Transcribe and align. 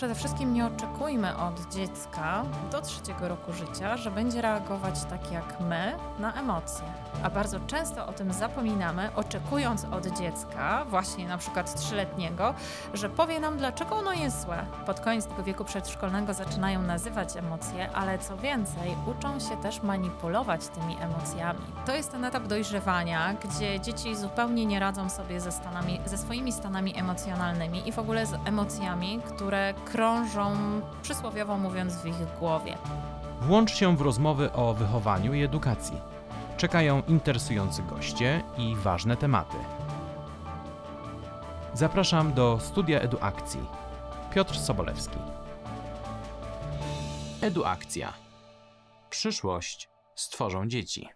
Przede 0.00 0.14
wszystkim 0.14 0.54
nie 0.54 0.66
oczekujmy 0.66 1.36
od 1.36 1.72
dziecka 1.74 2.44
do 2.72 2.80
trzeciego 2.80 3.28
roku 3.28 3.52
życia, 3.52 3.96
że 3.96 4.10
będzie 4.10 4.42
reagować 4.42 5.04
tak 5.04 5.32
jak 5.32 5.60
my 5.60 5.96
na 6.18 6.32
emocje. 6.32 6.84
A 7.22 7.30
bardzo 7.30 7.60
często 7.66 8.06
o 8.06 8.12
tym 8.12 8.32
zapominamy, 8.32 9.10
oczekując 9.16 9.84
od 9.84 10.06
dziecka, 10.06 10.84
właśnie 10.84 11.28
na 11.28 11.38
przykład 11.38 11.80
trzyletniego, 11.80 12.54
że 12.94 13.08
powie 13.08 13.40
nam, 13.40 13.56
dlaczego 13.56 13.96
ono 13.96 14.12
jest 14.12 14.42
złe. 14.42 14.66
Pod 14.86 15.00
koniec 15.00 15.26
tego 15.26 15.42
wieku 15.42 15.64
przedszkolnego 15.64 16.34
zaczynają 16.34 16.82
nazywać 16.82 17.36
emocje, 17.36 17.90
ale 17.92 18.18
co 18.18 18.36
więcej, 18.36 18.96
uczą 19.06 19.40
się 19.40 19.56
też 19.56 19.82
manipulować 19.82 20.68
tymi 20.68 20.96
emocjami. 21.00 21.60
To 21.86 21.94
jest 21.94 22.12
ten 22.12 22.24
etap 22.24 22.46
dojrzewania, 22.46 23.34
gdzie 23.34 23.80
dzieci 23.80 24.16
zupełnie 24.16 24.66
nie 24.66 24.80
radzą 24.80 25.10
sobie 25.10 25.40
ze, 25.40 25.52
stanami, 25.52 26.00
ze 26.06 26.18
swoimi 26.18 26.52
stanami 26.52 26.98
emocjonalnymi 26.98 27.88
i 27.88 27.92
w 27.92 27.98
ogóle 27.98 28.26
z 28.26 28.34
emocjami, 28.44 29.20
które 29.34 29.74
krążą, 29.92 30.56
przysłowiowo 31.02 31.58
mówiąc, 31.58 31.96
w 31.96 32.06
ich 32.06 32.38
głowie. 32.38 32.78
Włącz 33.40 33.74
się 33.74 33.96
w 33.96 34.00
rozmowy 34.00 34.52
o 34.52 34.74
wychowaniu 34.74 35.34
i 35.34 35.42
edukacji. 35.42 35.96
Czekają 36.56 37.02
interesujący 37.08 37.82
goście 37.82 38.42
i 38.58 38.76
ważne 38.76 39.16
tematy. 39.16 39.56
Zapraszam 41.74 42.32
do 42.32 42.60
studia 42.60 43.00
Eduakcji. 43.00 43.60
Piotr 44.34 44.58
Sobolewski. 44.58 45.18
Eduakcja. 47.40 48.12
Przyszłość 49.10 49.88
stworzą 50.14 50.68
dzieci. 50.68 51.08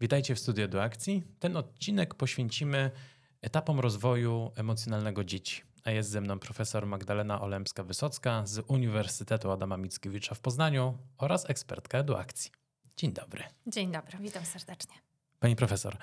Witajcie 0.00 0.34
w 0.34 0.38
studiu 0.38 0.64
Eduakcji. 0.64 1.22
Ten 1.38 1.56
odcinek 1.56 2.14
poświęcimy 2.14 2.90
etapom 3.42 3.80
rozwoju 3.80 4.52
emocjonalnego 4.56 5.24
dzieci. 5.24 5.75
A 5.86 5.90
jest 5.90 6.10
ze 6.10 6.20
mną 6.20 6.38
profesor 6.38 6.86
Magdalena 6.86 7.40
Olemska-Wysocka 7.40 8.46
z 8.46 8.64
Uniwersytetu 8.68 9.50
Adama 9.50 9.76
Mickiewicza 9.76 10.34
w 10.34 10.40
Poznaniu 10.40 10.98
oraz 11.18 11.50
ekspertka 11.50 11.98
Eduakcji. 11.98 12.50
Dzień 12.96 13.12
dobry. 13.12 13.42
Dzień 13.66 13.92
dobry, 13.92 14.18
witam 14.20 14.44
serdecznie. 14.44 14.94
Pani 15.40 15.56
profesor, 15.56 15.96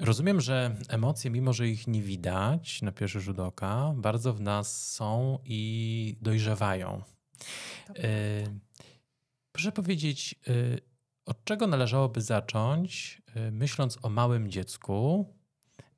rozumiem, 0.00 0.40
że 0.40 0.76
emocje, 0.88 1.30
mimo 1.30 1.52
że 1.52 1.68
ich 1.68 1.86
nie 1.86 2.02
widać 2.02 2.82
na 2.82 2.92
pierwszy 2.92 3.20
rzut 3.20 3.38
oka, 3.38 3.92
bardzo 3.96 4.34
w 4.34 4.40
nas 4.40 4.92
są 4.92 5.38
i 5.44 6.16
dojrzewają. 6.20 7.02
To 7.86 7.94
Y, 7.96 8.60
proszę 9.52 9.72
powiedzieć, 9.72 10.34
y, 10.48 10.80
od 11.26 11.44
czego 11.44 11.66
należałoby 11.66 12.20
zacząć, 12.20 13.22
y, 13.36 13.50
myśląc 13.50 13.98
o 14.02 14.08
małym 14.08 14.50
dziecku, 14.50 15.26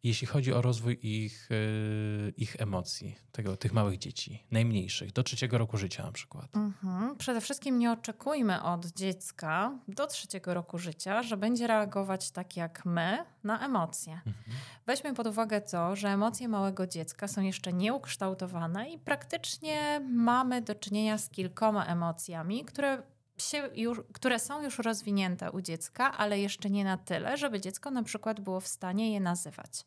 jeśli 0.03 0.27
chodzi 0.27 0.53
o 0.53 0.63
rozwój 0.63 0.99
ich, 1.03 1.51
y, 1.51 2.33
ich 2.37 2.61
emocji, 2.61 3.17
tego, 3.33 3.57
tych 3.57 3.73
małych 3.73 3.99
dzieci, 3.99 4.45
najmniejszych, 4.51 5.13
do 5.13 5.23
trzeciego 5.23 5.59
roku 5.59 5.77
życia 5.77 6.03
na 6.03 6.13
przykład? 6.13 6.57
Mhm. 6.57 7.17
Przede 7.17 7.41
wszystkim 7.41 7.79
nie 7.79 7.93
oczekujmy 7.93 8.63
od 8.63 8.87
dziecka 8.87 9.79
do 9.89 10.07
trzeciego 10.07 10.55
roku 10.55 10.79
życia, 10.79 11.23
że 11.23 11.37
będzie 11.37 11.67
reagować 11.67 12.31
tak 12.31 12.57
jak 12.57 12.85
my 12.85 13.25
na 13.45 13.67
emocje. 13.67 14.13
Mhm. 14.13 14.57
Weźmy 14.87 15.15
pod 15.15 15.27
uwagę 15.27 15.61
to, 15.61 15.97
że 15.97 16.09
emocje 16.09 16.49
małego 16.49 16.87
dziecka 16.87 17.29
są 17.29 17.41
jeszcze 17.41 17.73
nieukształtowane 17.73 18.91
i 18.91 18.99
praktycznie 18.99 20.01
mamy 20.13 20.63
do 20.63 20.75
czynienia 20.75 21.19
z 21.19 21.31
kilkoma 21.31 21.87
emocjami, 21.87 22.65
które, 22.65 23.03
się 23.43 23.71
już, 23.75 24.01
które 24.13 24.39
są 24.39 24.63
już 24.63 24.79
rozwinięte 24.79 25.51
u 25.51 25.61
dziecka, 25.61 26.13
ale 26.17 26.39
jeszcze 26.39 26.71
nie 26.71 26.85
na 26.85 26.97
tyle, 26.97 27.37
żeby 27.37 27.61
dziecko 27.61 27.91
na 27.91 28.03
przykład 28.03 28.41
było 28.41 28.61
w 28.61 28.69
stanie 28.69 29.13
je 29.13 29.21
nazywać. 29.21 29.85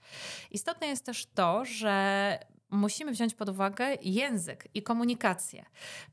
Istotne 0.51 0.87
jest 0.87 1.05
też 1.05 1.25
to, 1.25 1.65
że 1.65 2.39
musimy 2.73 3.11
wziąć 3.11 3.33
pod 3.33 3.49
uwagę 3.49 3.85
język 4.01 4.67
i 4.73 4.83
komunikację. 4.83 5.65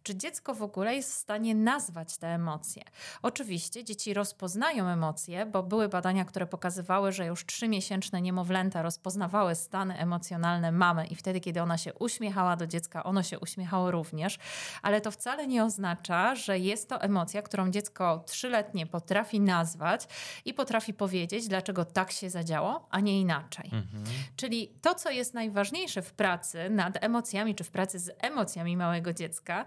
Czy 0.02 0.16
dziecko 0.16 0.54
w 0.54 0.62
ogóle 0.62 0.94
jest 0.94 1.12
w 1.12 1.16
stanie 1.16 1.54
nazwać 1.54 2.16
te 2.16 2.28
emocje? 2.28 2.82
Oczywiście 3.22 3.84
dzieci 3.84 4.14
rozpoznają 4.14 4.88
emocje, 4.88 5.46
bo 5.46 5.62
były 5.62 5.88
badania, 5.88 6.24
które 6.24 6.46
pokazywały, 6.46 7.12
że 7.12 7.26
już 7.26 7.46
trzymiesięczne 7.46 8.22
niemowlęta 8.22 8.82
rozpoznawały 8.82 9.54
stany 9.54 9.98
emocjonalne 9.98 10.72
mamy 10.72 11.06
i 11.06 11.14
wtedy, 11.14 11.40
kiedy 11.40 11.62
ona 11.62 11.78
się 11.78 11.94
uśmiechała 11.94 12.56
do 12.56 12.66
dziecka, 12.66 13.04
ono 13.04 13.22
się 13.22 13.38
uśmiechało 13.38 13.90
również, 13.90 14.38
ale 14.82 15.00
to 15.00 15.10
wcale 15.10 15.46
nie 15.46 15.64
oznacza, 15.64 16.34
że 16.34 16.58
jest 16.58 16.88
to 16.88 17.02
emocja, 17.02 17.42
którą 17.42 17.70
dziecko 17.70 18.24
trzyletnie 18.26 18.86
potrafi 18.86 19.40
nazwać 19.40 20.08
i 20.44 20.54
potrafi 20.54 20.94
powiedzieć, 20.94 21.48
dlaczego 21.48 21.84
tak 21.84 22.12
się 22.12 22.30
zadziało, 22.30 22.86
a 22.90 23.00
nie 23.00 23.20
inaczej. 23.20 23.64
Mhm. 23.64 24.04
Czyli 24.36 24.68
to, 24.82 24.94
co 24.94 25.10
jest 25.10 25.34
najważniejsze 25.34 26.02
w 26.02 26.12
pracy 26.12 26.49
nad 26.70 27.04
emocjami, 27.04 27.54
czy 27.54 27.64
w 27.64 27.70
pracy 27.70 27.98
z 27.98 28.10
emocjami 28.18 28.76
małego 28.76 29.12
dziecka, 29.12 29.64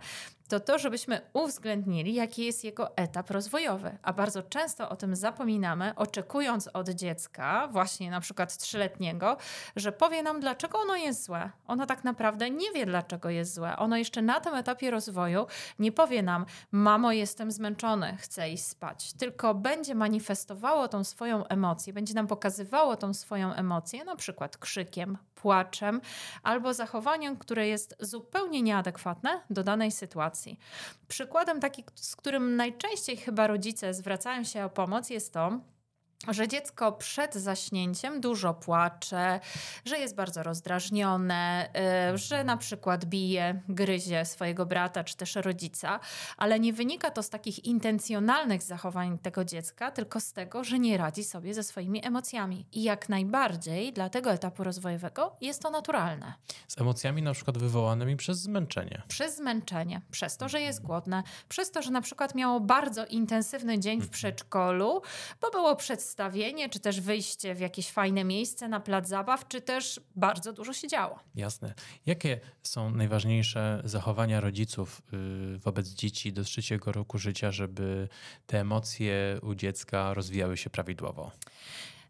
to 0.47 0.59
to, 0.59 0.79
żebyśmy 0.79 1.21
uwzględnili, 1.33 2.13
jaki 2.13 2.45
jest 2.45 2.63
jego 2.63 2.97
etap 2.97 3.31
rozwojowy. 3.31 3.97
A 4.01 4.13
bardzo 4.13 4.43
często 4.43 4.89
o 4.89 4.95
tym 4.95 5.15
zapominamy, 5.15 5.93
oczekując 5.95 6.69
od 6.73 6.89
dziecka, 6.89 7.67
właśnie 7.67 8.11
na 8.11 8.21
przykład 8.21 8.57
trzyletniego, 8.57 9.37
że 9.75 9.91
powie 9.91 10.23
nam, 10.23 10.39
dlaczego 10.39 10.79
ono 10.79 10.95
jest 10.95 11.23
złe. 11.23 11.49
Ono 11.67 11.85
tak 11.85 12.03
naprawdę 12.03 12.49
nie 12.49 12.71
wie, 12.71 12.85
dlaczego 12.85 13.29
jest 13.29 13.53
złe. 13.53 13.77
Ono 13.77 13.97
jeszcze 13.97 14.21
na 14.21 14.39
tym 14.39 14.55
etapie 14.55 14.91
rozwoju 14.91 15.45
nie 15.79 15.91
powie 15.91 16.23
nam, 16.23 16.45
mamo, 16.71 17.11
jestem 17.11 17.51
zmęczony, 17.51 18.17
chcę 18.19 18.49
iść 18.49 18.65
spać. 18.65 19.13
Tylko 19.13 19.53
będzie 19.53 19.95
manifestowało 19.95 20.87
tą 20.87 21.03
swoją 21.03 21.47
emocję, 21.47 21.93
będzie 21.93 22.13
nam 22.13 22.27
pokazywało 22.27 22.97
tą 22.97 23.13
swoją 23.13 23.53
emocję, 23.53 24.05
na 24.05 24.15
przykład 24.15 24.57
krzykiem, 24.57 25.17
płaczem 25.35 26.01
albo 26.43 26.73
zachowaniem, 26.73 27.37
które 27.37 27.67
jest 27.67 27.95
zupełnie 27.99 28.61
nieadekwatne 28.61 29.41
do 29.49 29.63
danej 29.63 29.91
sytuacji. 29.91 30.32
Przykładem 31.07 31.59
taki, 31.59 31.83
z 31.95 32.15
którym 32.15 32.55
najczęściej 32.55 33.17
chyba 33.17 33.47
rodzice 33.47 33.93
zwracają 33.93 34.43
się 34.43 34.65
o 34.65 34.69
pomoc, 34.69 35.09
jest 35.09 35.33
to, 35.33 35.59
że 36.27 36.47
dziecko 36.47 36.91
przed 36.91 37.35
zaśnięciem 37.35 38.21
dużo 38.21 38.53
płacze, 38.53 39.39
że 39.85 39.97
jest 39.97 40.15
bardzo 40.15 40.43
rozdrażnione, 40.43 41.69
yy, 42.11 42.17
że 42.17 42.43
na 42.43 42.57
przykład 42.57 43.05
bije, 43.05 43.61
gryzie 43.69 44.25
swojego 44.25 44.65
brata 44.65 45.03
czy 45.03 45.17
też 45.17 45.35
rodzica, 45.35 45.99
ale 46.37 46.59
nie 46.59 46.73
wynika 46.73 47.11
to 47.11 47.23
z 47.23 47.29
takich 47.29 47.65
intencjonalnych 47.65 48.63
zachowań 48.63 49.17
tego 49.17 49.45
dziecka, 49.45 49.91
tylko 49.91 50.19
z 50.19 50.33
tego, 50.33 50.63
że 50.63 50.79
nie 50.79 50.97
radzi 50.97 51.23
sobie 51.23 51.53
ze 51.53 51.63
swoimi 51.63 52.05
emocjami. 52.05 52.65
I 52.71 52.83
jak 52.83 53.09
najbardziej 53.09 53.93
dla 53.93 54.09
tego 54.09 54.31
etapu 54.31 54.63
rozwojowego 54.63 55.35
jest 55.41 55.61
to 55.61 55.69
naturalne. 55.69 56.33
Z 56.67 56.81
emocjami 56.81 57.21
na 57.21 57.33
przykład 57.33 57.57
wywołanymi 57.57 58.17
przez 58.17 58.39
zmęczenie. 58.39 59.01
Przez 59.07 59.37
zmęczenie, 59.37 60.01
przez 60.11 60.37
to, 60.37 60.49
że 60.49 60.61
jest 60.61 60.81
głodne, 60.81 61.23
przez 61.49 61.71
to, 61.71 61.81
że 61.81 61.91
na 61.91 62.01
przykład 62.01 62.35
miało 62.35 62.59
bardzo 62.59 63.05
intensywny 63.05 63.79
dzień 63.79 64.01
w 64.01 64.09
przedszkolu, 64.09 65.01
bo 65.41 65.51
było 65.51 65.75
przedstawienie, 66.13 66.69
czy 66.69 66.79
też 66.79 67.01
wyjście 67.01 67.55
w 67.55 67.59
jakieś 67.59 67.91
fajne 67.91 68.23
miejsce 68.23 68.67
na 68.67 68.79
plac 68.79 69.07
zabaw, 69.07 69.47
czy 69.47 69.61
też 69.61 70.01
bardzo 70.15 70.53
dużo 70.53 70.73
się 70.73 70.87
działo. 70.87 71.19
Jasne. 71.35 71.73
Jakie 72.05 72.39
są 72.63 72.91
najważniejsze 72.91 73.81
zachowania 73.83 74.41
rodziców 74.41 75.01
y, 75.55 75.57
wobec 75.57 75.87
dzieci 75.87 76.33
do 76.33 76.43
trzeciego 76.43 76.91
roku 76.91 77.17
życia, 77.17 77.51
żeby 77.51 78.07
te 78.47 78.59
emocje 78.59 79.39
u 79.41 79.55
dziecka 79.55 80.13
rozwijały 80.13 80.57
się 80.57 80.69
prawidłowo? 80.69 81.31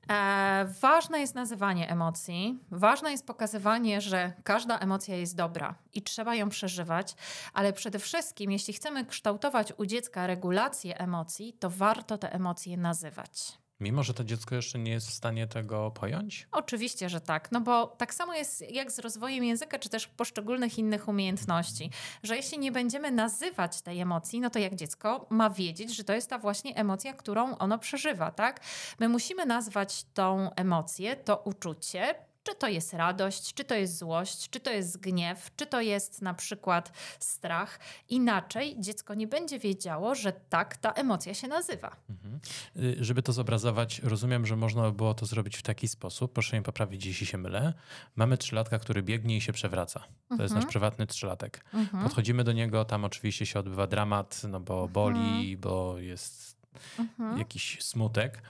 E, 0.09 0.65
ważne 0.81 1.19
jest 1.19 1.35
nazywanie 1.35 1.89
emocji, 1.89 2.59
ważne 2.71 3.11
jest 3.11 3.27
pokazywanie, 3.27 4.01
że 4.01 4.33
każda 4.43 4.79
emocja 4.79 5.15
jest 5.15 5.35
dobra 5.35 5.75
i 5.93 6.01
trzeba 6.01 6.35
ją 6.35 6.49
przeżywać, 6.49 7.15
ale 7.53 7.73
przede 7.73 7.99
wszystkim, 7.99 8.51
jeśli 8.51 8.73
chcemy 8.73 9.05
kształtować 9.05 9.73
u 9.77 9.85
dziecka 9.85 10.27
regulację 10.27 10.97
emocji, 10.97 11.53
to 11.59 11.69
warto 11.69 12.17
te 12.17 12.33
emocje 12.33 12.77
nazywać. 12.77 13.62
Mimo, 13.83 14.03
że 14.03 14.13
to 14.13 14.23
dziecko 14.23 14.55
jeszcze 14.55 14.79
nie 14.79 14.91
jest 14.91 15.07
w 15.07 15.13
stanie 15.13 15.47
tego 15.47 15.91
pojąć? 15.91 16.47
Oczywiście, 16.51 17.09
że 17.09 17.21
tak. 17.21 17.51
No 17.51 17.61
bo 17.61 17.87
tak 17.87 18.13
samo 18.13 18.33
jest 18.33 18.71
jak 18.71 18.91
z 18.91 18.99
rozwojem 18.99 19.43
języka, 19.43 19.79
czy 19.79 19.89
też 19.89 20.07
poszczególnych 20.07 20.77
innych 20.79 21.07
umiejętności, 21.07 21.89
że 22.23 22.35
jeśli 22.35 22.59
nie 22.59 22.71
będziemy 22.71 23.11
nazywać 23.11 23.81
tej 23.81 23.99
emocji, 23.99 24.39
no 24.39 24.49
to 24.49 24.59
jak 24.59 24.75
dziecko 24.75 25.25
ma 25.29 25.49
wiedzieć, 25.49 25.95
że 25.95 26.03
to 26.03 26.13
jest 26.13 26.29
ta 26.29 26.37
właśnie 26.37 26.75
emocja, 26.75 27.13
którą 27.13 27.57
ono 27.57 27.79
przeżywa, 27.79 28.31
tak? 28.31 28.61
My 28.99 29.09
musimy 29.09 29.45
nazwać 29.45 30.05
tą 30.13 30.49
emocję, 30.55 31.15
to 31.15 31.37
uczucie, 31.37 32.15
czy 32.43 32.55
to 32.55 32.67
jest 32.67 32.93
radość, 32.93 33.53
czy 33.53 33.63
to 33.63 33.75
jest 33.75 33.97
złość, 33.97 34.49
czy 34.49 34.59
to 34.59 34.71
jest 34.71 34.97
gniew, 34.99 35.51
czy 35.55 35.65
to 35.65 35.81
jest 35.81 36.21
na 36.21 36.33
przykład 36.33 36.91
strach. 37.19 37.79
Inaczej 38.09 38.75
dziecko 38.79 39.13
nie 39.13 39.27
będzie 39.27 39.59
wiedziało, 39.59 40.15
że 40.15 40.33
tak 40.49 40.77
ta 40.77 40.91
emocja 40.91 41.33
się 41.33 41.47
nazywa. 41.47 41.95
Mhm. 42.09 42.39
Y, 42.77 42.95
Żeby 43.03 43.23
to 43.23 43.33
zobrazować, 43.33 43.99
rozumiem, 43.99 44.45
że 44.45 44.55
można 44.55 44.81
by 44.83 44.91
było 44.91 45.13
to 45.13 45.25
zrobić 45.25 45.57
w 45.57 45.61
taki 45.61 45.87
sposób. 45.87 46.33
Proszę 46.33 46.55
mnie 46.57 46.63
poprawić, 46.63 47.05
jeśli 47.05 47.25
się 47.27 47.37
mylę. 47.37 47.73
Mamy 48.15 48.37
trzylatka, 48.37 48.79
który 48.79 49.03
biegnie 49.03 49.37
i 49.37 49.41
się 49.41 49.53
przewraca. 49.53 49.99
To 50.29 50.43
jest 50.43 50.53
nasz 50.53 50.63
Mhm. 50.63 50.67
prywatny 50.71 51.07
trzylatek. 51.07 51.65
Mhm. 51.73 52.03
Podchodzimy 52.03 52.43
do 52.43 52.51
niego, 52.51 52.85
tam 52.85 53.05
oczywiście 53.05 53.45
się 53.45 53.59
odbywa 53.59 53.87
dramat, 53.87 54.41
no 54.49 54.59
bo 54.59 54.87
boli, 54.87 55.57
bo 55.57 55.97
jest 55.99 56.57
Mhm. 56.99 57.37
jakiś 57.37 57.77
smutek. 57.83 58.41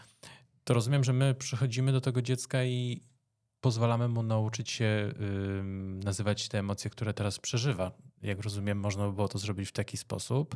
To 0.64 0.74
rozumiem, 0.74 1.04
że 1.04 1.14
my 1.14 1.34
przychodzimy 1.36 1.92
do 1.92 2.02
tego 2.02 2.22
dziecka 2.22 2.64
i 2.64 3.02
pozwalamy 3.64 4.08
mu 4.08 4.24
nauczyć 4.24 4.72
się 4.72 5.14
nazywać 6.04 6.48
te 6.48 6.60
emocje, 6.60 6.90
które 6.90 7.14
teraz 7.14 7.40
przeżywa. 7.40 7.92
jak 8.22 8.40
rozumiem, 8.40 8.80
można 8.80 9.08
by 9.08 9.14
było 9.14 9.28
to 9.28 9.38
zrobić 9.38 9.70
w 9.70 9.72
taki 9.72 9.98
sposób. 9.98 10.56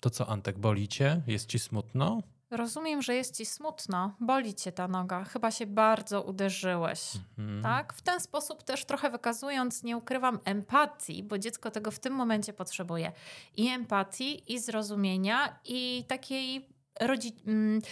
To 0.00 0.10
co, 0.10 0.28
Antek, 0.28 0.58
boli 0.58 0.88
cię? 0.88 1.22
Jest 1.26 1.46
ci 1.46 1.58
smutno? 1.58 2.22
Rozumiem, 2.50 3.02
że 3.02 3.14
jest 3.14 3.36
ci 3.36 3.46
smutno, 3.46 4.16
boli 4.20 4.54
cię 4.54 4.72
ta 4.72 4.88
noga, 4.88 5.24
chyba 5.24 5.50
się 5.50 5.66
bardzo 5.66 6.22
uderzyłeś. 6.22 7.00
Mhm. 7.38 7.62
Tak? 7.62 7.92
W 7.92 8.02
ten 8.02 8.20
sposób 8.20 8.62
też 8.62 8.84
trochę 8.84 9.10
wykazując, 9.10 9.82
nie 9.82 9.96
ukrywam 9.96 10.38
empatii, 10.44 11.22
bo 11.22 11.38
dziecko 11.38 11.70
tego 11.70 11.90
w 11.90 11.98
tym 11.98 12.12
momencie 12.12 12.52
potrzebuje. 12.52 13.12
I 13.56 13.68
empatii, 13.68 14.52
i 14.52 14.58
zrozumienia, 14.58 15.58
i 15.64 16.04
takiej 16.08 16.68
rodzi, 17.00 17.32
mm, 17.46 17.82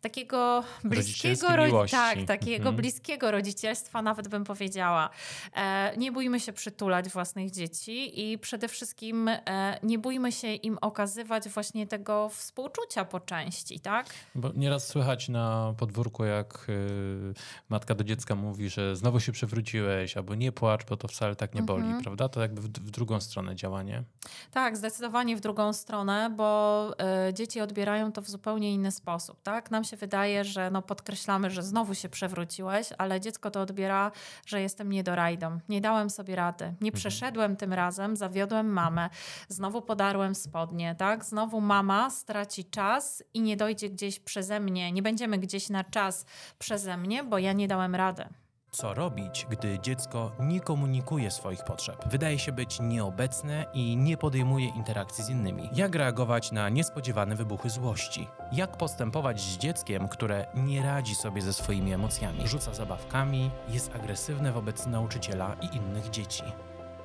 takiego 0.00 0.64
bliskiego 0.84 1.48
miłości. 1.66 1.96
tak, 1.96 2.18
takiego 2.26 2.56
mhm. 2.56 2.76
bliskiego 2.76 3.30
rodzicielstwa, 3.30 4.02
nawet 4.02 4.28
bym 4.28 4.44
powiedziała. 4.44 5.10
E, 5.56 5.96
nie 5.96 6.12
bójmy 6.12 6.40
się 6.40 6.52
przytulać 6.52 7.08
własnych 7.08 7.50
dzieci 7.50 8.30
i 8.30 8.38
przede 8.38 8.68
wszystkim 8.68 9.28
e, 9.28 9.78
nie 9.82 9.98
bójmy 9.98 10.32
się 10.32 10.54
im 10.54 10.78
okazywać 10.80 11.48
właśnie 11.48 11.86
tego 11.86 12.28
współczucia 12.28 13.04
po 13.04 13.20
części, 13.20 13.80
tak? 13.80 14.06
Bo 14.34 14.52
nieraz 14.54 14.88
słychać 14.88 15.28
na 15.28 15.74
podwórku, 15.78 16.24
jak 16.24 16.66
y, 16.68 17.34
matka 17.68 17.94
do 17.94 18.04
dziecka 18.04 18.34
mówi, 18.34 18.70
że 18.70 18.96
znowu 18.96 19.20
się 19.20 19.32
przewróciłeś, 19.32 20.16
albo 20.16 20.34
nie 20.34 20.52
płacz, 20.52 20.84
bo 20.84 20.96
to 20.96 21.08
wcale 21.08 21.36
tak 21.36 21.54
nie 21.54 21.62
boli, 21.62 21.84
mhm. 21.84 22.02
prawda? 22.02 22.28
To 22.28 22.40
jakby 22.40 22.60
w, 22.60 22.68
w, 22.68 22.90
drugą 22.90 23.20
stronę 23.20 23.56
działanie. 23.56 24.02
Tak, 24.50 24.76
zdecydowanie 24.76 25.36
w 25.36 25.40
drugą 25.40 25.72
stronę, 25.72 26.30
bo 26.36 26.90
y, 27.28 27.34
dzieci 27.34 27.60
odbierają 27.60 28.12
to 28.12 28.22
w 28.22 28.28
zupełnie 28.28 28.49
zupełnie 28.50 28.74
inny 28.74 28.90
sposób. 28.90 29.42
Tak? 29.42 29.70
Nam 29.70 29.84
się 29.84 29.96
wydaje, 29.96 30.44
że 30.44 30.70
no 30.70 30.82
podkreślamy, 30.82 31.50
że 31.50 31.62
znowu 31.62 31.94
się 31.94 32.08
przewróciłeś, 32.08 32.88
ale 32.98 33.20
dziecko 33.20 33.50
to 33.50 33.60
odbiera, 33.60 34.12
że 34.46 34.60
jestem 34.60 34.90
niedorajdą. 34.90 35.58
Nie 35.68 35.80
dałem 35.80 36.10
sobie 36.10 36.36
rady. 36.36 36.64
Nie 36.64 36.90
mhm. 36.90 36.92
przeszedłem 36.92 37.56
tym 37.56 37.72
razem, 37.72 38.16
zawiodłem 38.16 38.66
mamę. 38.72 39.10
Znowu 39.48 39.82
podarłem 39.82 40.34
spodnie. 40.34 40.94
Tak? 40.94 41.24
Znowu 41.24 41.60
mama 41.60 42.10
straci 42.10 42.64
czas 42.64 43.22
i 43.34 43.40
nie 43.40 43.56
dojdzie 43.56 43.90
gdzieś 43.90 44.20
przeze 44.20 44.60
mnie. 44.60 44.92
Nie 44.92 45.02
będziemy 45.02 45.38
gdzieś 45.38 45.68
na 45.68 45.84
czas 45.84 46.26
przeze 46.58 46.96
mnie, 46.96 47.24
bo 47.24 47.38
ja 47.38 47.52
nie 47.52 47.68
dałem 47.68 47.94
rady. 47.94 48.24
Co 48.72 48.94
robić, 48.94 49.46
gdy 49.50 49.78
dziecko 49.78 50.32
nie 50.40 50.60
komunikuje 50.60 51.30
swoich 51.30 51.64
potrzeb? 51.64 52.04
Wydaje 52.06 52.38
się 52.38 52.52
być 52.52 52.80
nieobecne 52.80 53.66
i 53.74 53.96
nie 53.96 54.16
podejmuje 54.16 54.68
interakcji 54.68 55.24
z 55.24 55.28
innymi. 55.28 55.70
Jak 55.72 55.94
reagować 55.94 56.52
na 56.52 56.68
niespodziewane 56.68 57.36
wybuchy 57.36 57.70
złości? 57.70 58.28
Jak 58.52 58.76
postępować 58.76 59.40
z 59.40 59.58
dzieckiem, 59.58 60.08
które 60.08 60.46
nie 60.54 60.82
radzi 60.82 61.14
sobie 61.14 61.42
ze 61.42 61.52
swoimi 61.52 61.92
emocjami? 61.92 62.48
Rzuca 62.48 62.74
zabawkami, 62.74 63.50
jest 63.68 63.94
agresywne 63.94 64.52
wobec 64.52 64.86
nauczyciela 64.86 65.56
i 65.60 65.76
innych 65.76 66.10
dzieci. 66.10 66.44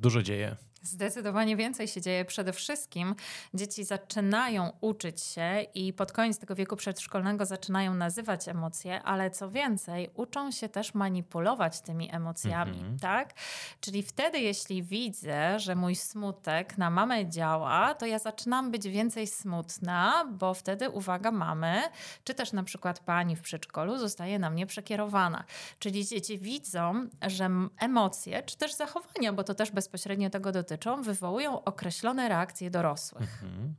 dużo 0.00 0.22
dzieje. 0.22 0.56
Zdecydowanie 0.82 1.56
więcej 1.56 1.88
się 1.88 2.00
dzieje. 2.00 2.24
Przede 2.24 2.52
wszystkim 2.52 3.14
dzieci 3.54 3.84
zaczynają 3.84 4.72
uczyć 4.80 5.20
się 5.20 5.60
i 5.74 5.92
pod 5.92 6.12
koniec 6.12 6.38
tego 6.38 6.54
wieku 6.54 6.76
przedszkolnego 6.76 7.46
zaczynają 7.46 7.94
nazywać 7.94 8.48
emocje, 8.48 9.02
ale 9.02 9.30
co 9.30 9.50
więcej, 9.50 10.10
uczą 10.14 10.50
się 10.50 10.68
też 10.68 10.94
manipulować 10.94 11.80
tymi 11.80 12.14
emocjami, 12.14 12.78
mhm. 12.78 12.98
tak? 12.98 13.34
Czyli 13.80 14.02
wtedy, 14.02 14.40
jeśli 14.40 14.82
widzę, 14.82 15.58
że 15.60 15.74
mój 15.74 15.96
smutek 15.96 16.78
na 16.78 16.90
mamę 16.90 17.28
działa, 17.28 17.94
to 17.94 18.06
ja 18.06 18.18
zaczynam 18.18 18.70
być 18.70 18.88
więcej 18.88 19.26
smutna, 19.26 20.24
bo 20.30 20.54
wtedy 20.54 20.90
uwaga 20.90 21.30
mamy, 21.30 21.82
czy 22.24 22.34
też 22.34 22.52
na 22.52 22.62
przykład 22.62 23.00
pani 23.00 23.36
w 23.36 23.40
przedszkolu 23.40 23.98
zostaje 23.98 24.38
na 24.38 24.50
mnie 24.50 24.66
przekierowana. 24.66 25.44
Czyli 25.78 26.06
dzieci 26.06 26.38
widzą, 26.38 27.08
że 27.26 27.50
emocje, 27.78 28.42
czy 28.42 28.56
też 28.56 28.74
zachowania, 28.74 29.32
bo 29.32 29.44
to 29.44 29.54
też 29.54 29.70
bezpośrednio 29.70 30.30
tego 30.30 30.52
dotyczy, 30.52 30.67
dotyczą, 30.68 31.02
wywołują 31.02 31.64
określone 31.64 32.28
reakcje 32.28 32.70
dorosłych. 32.70 33.42
Mhm. 33.42 33.74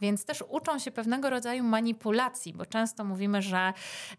Więc 0.00 0.24
też 0.24 0.44
uczą 0.48 0.78
się 0.78 0.90
pewnego 0.90 1.30
rodzaju 1.30 1.64
manipulacji, 1.64 2.52
bo 2.54 2.66
często 2.66 3.04
mówimy, 3.04 3.42
że 3.42 3.72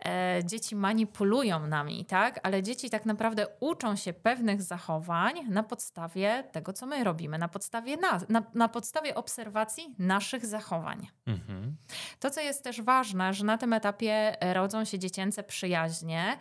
e, 0.05 0.41
dzieci 0.45 0.75
manipulują 0.75 1.67
nami, 1.67 2.05
tak? 2.05 2.39
Ale 2.43 2.63
dzieci 2.63 2.89
tak 2.89 3.05
naprawdę 3.05 3.47
uczą 3.59 3.95
się 3.95 4.13
pewnych 4.13 4.61
zachowań 4.61 5.33
na 5.49 5.63
podstawie 5.63 6.43
tego, 6.51 6.73
co 6.73 6.85
my 6.85 7.03
robimy, 7.03 7.37
na 7.37 7.47
podstawie, 7.47 7.97
na, 7.97 8.19
na, 8.29 8.43
na 8.53 8.69
podstawie 8.69 9.15
obserwacji 9.15 9.95
naszych 9.99 10.45
zachowań. 10.45 11.07
Mhm. 11.27 11.75
To, 12.19 12.29
co 12.29 12.41
jest 12.41 12.63
też 12.63 12.81
ważne, 12.81 13.33
że 13.33 13.45
na 13.45 13.57
tym 13.57 13.73
etapie 13.73 14.37
rodzą 14.53 14.85
się 14.85 14.99
dziecięce 14.99 15.43
przyjaźnie, 15.43 16.37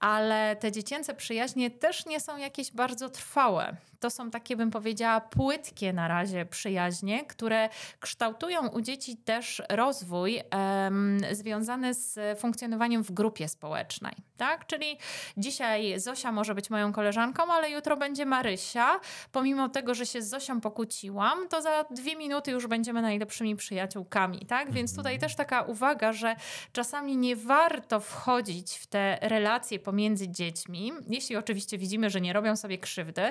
ale 0.00 0.56
te 0.56 0.72
dziecięce 0.72 1.14
przyjaźnie 1.14 1.70
też 1.70 2.06
nie 2.06 2.20
są 2.20 2.36
jakieś 2.36 2.72
bardzo 2.72 3.08
trwałe. 3.08 3.76
To 4.00 4.10
są 4.10 4.30
takie, 4.30 4.56
bym 4.56 4.70
powiedziała, 4.70 5.20
płytkie 5.20 5.92
na 5.92 6.08
razie 6.08 6.46
przyjaźnie, 6.46 7.24
które 7.24 7.68
kształtują 8.00 8.68
u 8.68 8.80
dzieci 8.80 9.16
też 9.16 9.62
rozwój 9.70 10.40
um, 10.52 11.18
związany 11.32 11.94
z 11.94 12.38
funkcjonowaniem 12.40 13.04
w 13.04 13.12
grupie 13.12 13.48
społecznej. 13.48 14.14
Tak? 14.36 14.66
Czyli 14.66 14.98
dzisiaj 15.36 16.00
Zosia 16.00 16.32
może 16.32 16.54
być 16.54 16.70
moją 16.70 16.92
koleżanką, 16.92 17.42
ale 17.52 17.70
jutro 17.70 17.96
będzie 17.96 18.26
Marysia. 18.26 19.00
Pomimo 19.32 19.68
tego, 19.68 19.94
że 19.94 20.06
się 20.06 20.22
z 20.22 20.28
Zosią 20.28 20.60
pokłóciłam, 20.60 21.48
to 21.48 21.62
za 21.62 21.84
dwie 21.90 22.16
minuty 22.16 22.50
już 22.50 22.66
będziemy 22.66 23.02
najlepszymi 23.02 23.56
przyjaciółkami. 23.56 24.46
Tak? 24.46 24.72
Więc 24.72 24.96
tutaj 24.96 25.14
mhm. 25.14 25.20
też 25.20 25.36
taka 25.36 25.62
uwaga, 25.62 26.12
że 26.12 26.36
czasami 26.72 27.16
nie 27.16 27.36
warto 27.36 28.00
wchodzić 28.00 28.78
w 28.78 28.86
te 28.86 29.18
relacje 29.22 29.78
pomiędzy 29.78 30.28
dziećmi, 30.28 30.92
jeśli 31.08 31.36
oczywiście 31.36 31.78
widzimy, 31.78 32.10
że 32.10 32.20
nie 32.20 32.32
robią 32.32 32.56
sobie 32.56 32.78
krzywdy, 32.78 33.22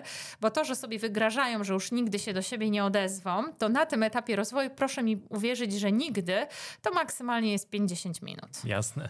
bo 0.42 0.52
to, 0.52 0.66
że 0.66 0.76
sobie 0.76 1.00
wygrażają, 1.00 1.64
że 1.64 1.74
już 1.74 1.92
nigdy 1.92 2.20
się 2.20 2.34
do 2.34 2.42
siebie 2.42 2.70
nie 2.70 2.84
odezwą, 2.84 3.44
to 3.58 3.70
na 3.70 3.86
tym 3.86 4.04
etapie 4.04 4.36
rozwoju 4.36 4.70
proszę 4.70 5.04
mi 5.04 5.22
uwierzyć, 5.30 5.74
że 5.74 5.92
nigdy, 5.92 6.48
to 6.82 6.92
maksymalnie 6.92 7.52
jest 7.52 7.70
50 7.70 8.22
minut. 8.22 8.50
Jasne. 8.66 9.10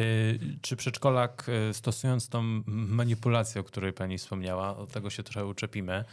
Y, 0.00 0.38
czy 0.62 0.76
przedszkolak, 0.76 1.33
y, 1.70 1.74
stosując 1.74 2.28
tą 2.28 2.42
manipulację, 2.66 3.60
o 3.60 3.64
której 3.64 3.92
pani 3.92 4.18
wspomniała, 4.18 4.76
od 4.76 4.90
tego 4.90 5.10
się 5.10 5.22
trochę 5.22 5.46
uczepimy, 5.46 6.04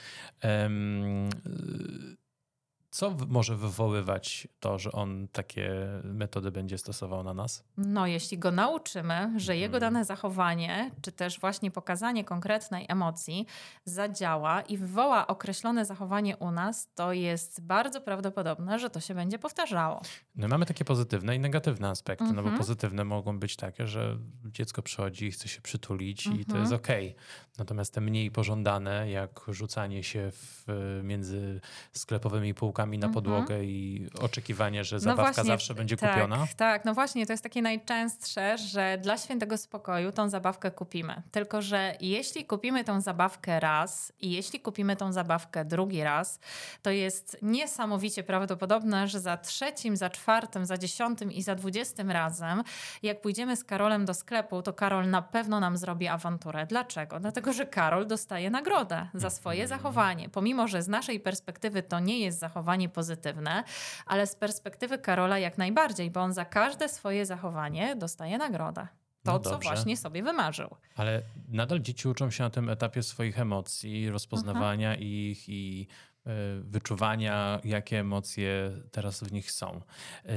co 2.92 3.16
może 3.28 3.56
wywoływać 3.56 4.48
to, 4.60 4.80
że 4.80 4.92
on 4.92 5.28
takie 5.32 5.72
metody 6.04 6.52
będzie 6.52 6.78
stosował 6.78 7.24
na 7.24 7.34
nas? 7.34 7.64
No, 7.78 8.08
jeśli 8.08 8.38
go 8.38 8.52
nauczymy, 8.52 9.34
że 9.38 9.58
jego 9.58 9.72
hmm. 9.74 9.94
dane 9.94 10.06
zachowanie, 10.06 10.92
czy 11.02 11.12
też 11.12 11.40
właśnie 11.40 11.72
pokazanie 11.72 12.24
konkretnej 12.24 12.86
emocji 12.90 13.46
zadziała 13.86 14.62
i 14.62 14.78
wywoła 14.78 15.28
określone 15.28 15.86
zachowanie 15.86 16.38
u 16.38 16.52
nas, 16.52 16.90
to 16.96 17.14
jest 17.14 17.62
bardzo 17.62 18.02
prawdopodobne, 18.02 18.80
że 18.80 18.90
to 18.90 19.00
się 19.00 19.16
będzie 19.16 19.40
powtarzało. 19.40 20.02
No, 20.36 20.48
mamy 20.48 20.66
takie 20.66 20.86
pozytywne 20.86 21.36
i 21.36 21.40
negatywne 21.40 21.90
aspekty, 21.90 22.26
no 22.26 22.34
bo 22.34 22.40
mhm. 22.40 22.58
pozytywne 22.58 23.06
mogą 23.06 23.40
być 23.40 23.56
takie, 23.56 23.88
że 23.88 24.18
dziecko 24.46 24.82
przychodzi 24.82 25.26
i 25.26 25.32
chce 25.32 25.48
się 25.48 25.62
przytulić 25.62 26.28
i 26.28 26.46
to 26.46 26.58
jest 26.58 26.72
mhm. 26.72 26.74
ok. 26.74 27.16
Natomiast 27.58 27.94
te 27.94 28.02
mniej 28.02 28.32
pożądane, 28.32 29.12
jak 29.12 29.42
rzucanie 29.48 30.04
się 30.04 30.32
w, 30.32 30.66
między 31.04 31.62
sklepowymi 31.94 32.54
półkami, 32.54 32.81
na 32.86 33.08
mhm. 33.08 33.14
podłogę 33.14 33.64
i 33.64 34.08
oczekiwanie, 34.22 34.84
że 34.84 34.96
no 34.96 35.00
zabawka 35.00 35.24
no 35.24 35.34
właśnie, 35.34 35.44
zawsze 35.44 35.76
będzie 35.76 35.98
tak, 35.98 36.14
kupiona? 36.14 36.48
Tak, 36.58 36.86
no 36.86 36.94
właśnie, 36.94 37.26
to 37.26 37.34
jest 37.34 37.44
takie 37.44 37.62
najczęstsze, 37.62 38.58
że 38.58 38.98
dla 39.02 39.18
świętego 39.18 39.58
spokoju 39.58 40.12
tą 40.12 40.30
zabawkę 40.30 40.72
kupimy. 40.72 41.22
Tylko, 41.32 41.62
że 41.62 41.96
jeśli 42.02 42.46
kupimy 42.46 42.84
tą 42.84 43.02
zabawkę 43.02 43.60
raz 43.60 44.14
i 44.20 44.32
jeśli 44.32 44.60
kupimy 44.60 44.96
tą 44.96 45.12
zabawkę 45.12 45.66
drugi 45.66 46.04
raz, 46.04 46.40
to 46.82 46.92
jest 46.92 47.38
niesamowicie 47.42 48.24
prawdopodobne, 48.24 49.08
że 49.08 49.20
za 49.20 49.38
trzecim, 49.38 49.98
za 49.98 50.10
czwartym, 50.10 50.66
za 50.66 50.78
dziesiątym 50.78 51.32
i 51.32 51.42
za 51.42 51.56
dwudziestym 51.56 52.12
razem, 52.12 52.64
jak 53.04 53.22
pójdziemy 53.22 53.56
z 53.56 53.64
Karolem 53.64 54.06
do 54.06 54.14
sklepu, 54.14 54.62
to 54.62 54.74
Karol 54.74 55.10
na 55.10 55.22
pewno 55.22 55.60
nam 55.60 55.78
zrobi 55.78 56.08
awanturę. 56.08 56.66
Dlaczego? 56.66 57.20
Dlatego, 57.20 57.54
że 57.54 57.66
Karol 57.66 58.08
dostaje 58.08 58.50
nagrodę 58.50 59.08
za 59.14 59.30
swoje 59.30 59.64
mhm. 59.64 59.80
zachowanie. 59.80 60.30
Pomimo, 60.30 60.68
że 60.68 60.82
z 60.82 60.88
naszej 60.88 61.20
perspektywy 61.20 61.84
to 61.84 62.00
nie 62.00 62.20
jest 62.20 62.40
zachowanie, 62.40 62.71
zachowanie 62.72 62.90
pozytywne, 62.90 63.64
ale 64.06 64.28
z 64.28 64.36
perspektywy 64.36 64.98
Karola 64.98 65.40
jak 65.40 65.58
najbardziej, 65.58 66.12
bo 66.12 66.22
on 66.22 66.34
za 66.34 66.46
każde 66.46 66.90
swoje 66.90 67.26
zachowanie 67.26 67.96
dostaje 67.96 68.38
nagrodę. 68.38 68.88
to, 69.24 69.32
No 69.32 69.40
co 69.40 69.60
właśnie 69.60 69.98
sobie 69.98 70.24
wymarzył. 70.24 70.70
Ale 70.96 71.22
nadal 71.48 71.80
dzieci 71.80 72.08
uczą 72.08 72.32
się 72.32 72.44
na 72.44 72.50
tym 72.50 72.70
etapie 72.70 73.04
swoich 73.04 73.40
emocji, 73.40 74.10
rozpoznawania 74.10 74.90
Mhm. 74.92 75.08
ich 75.10 75.50
i 75.50 75.88
e, 76.26 76.32
wyczuwania, 76.64 77.60
jakie 77.64 78.00
emocje 78.00 78.72
teraz 78.92 79.24
w 79.24 79.32
nich 79.34 79.52
są. 79.52 79.82
E, 80.26 80.34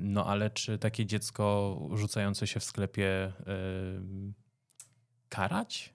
No 0.00 0.26
ale 0.26 0.50
czy 0.50 0.78
takie 0.78 1.06
dziecko 1.06 1.78
rzucające 1.94 2.46
się 2.46 2.60
w 2.60 2.64
sklepie 2.64 3.08
e, 3.08 3.32
karać? 5.28 5.94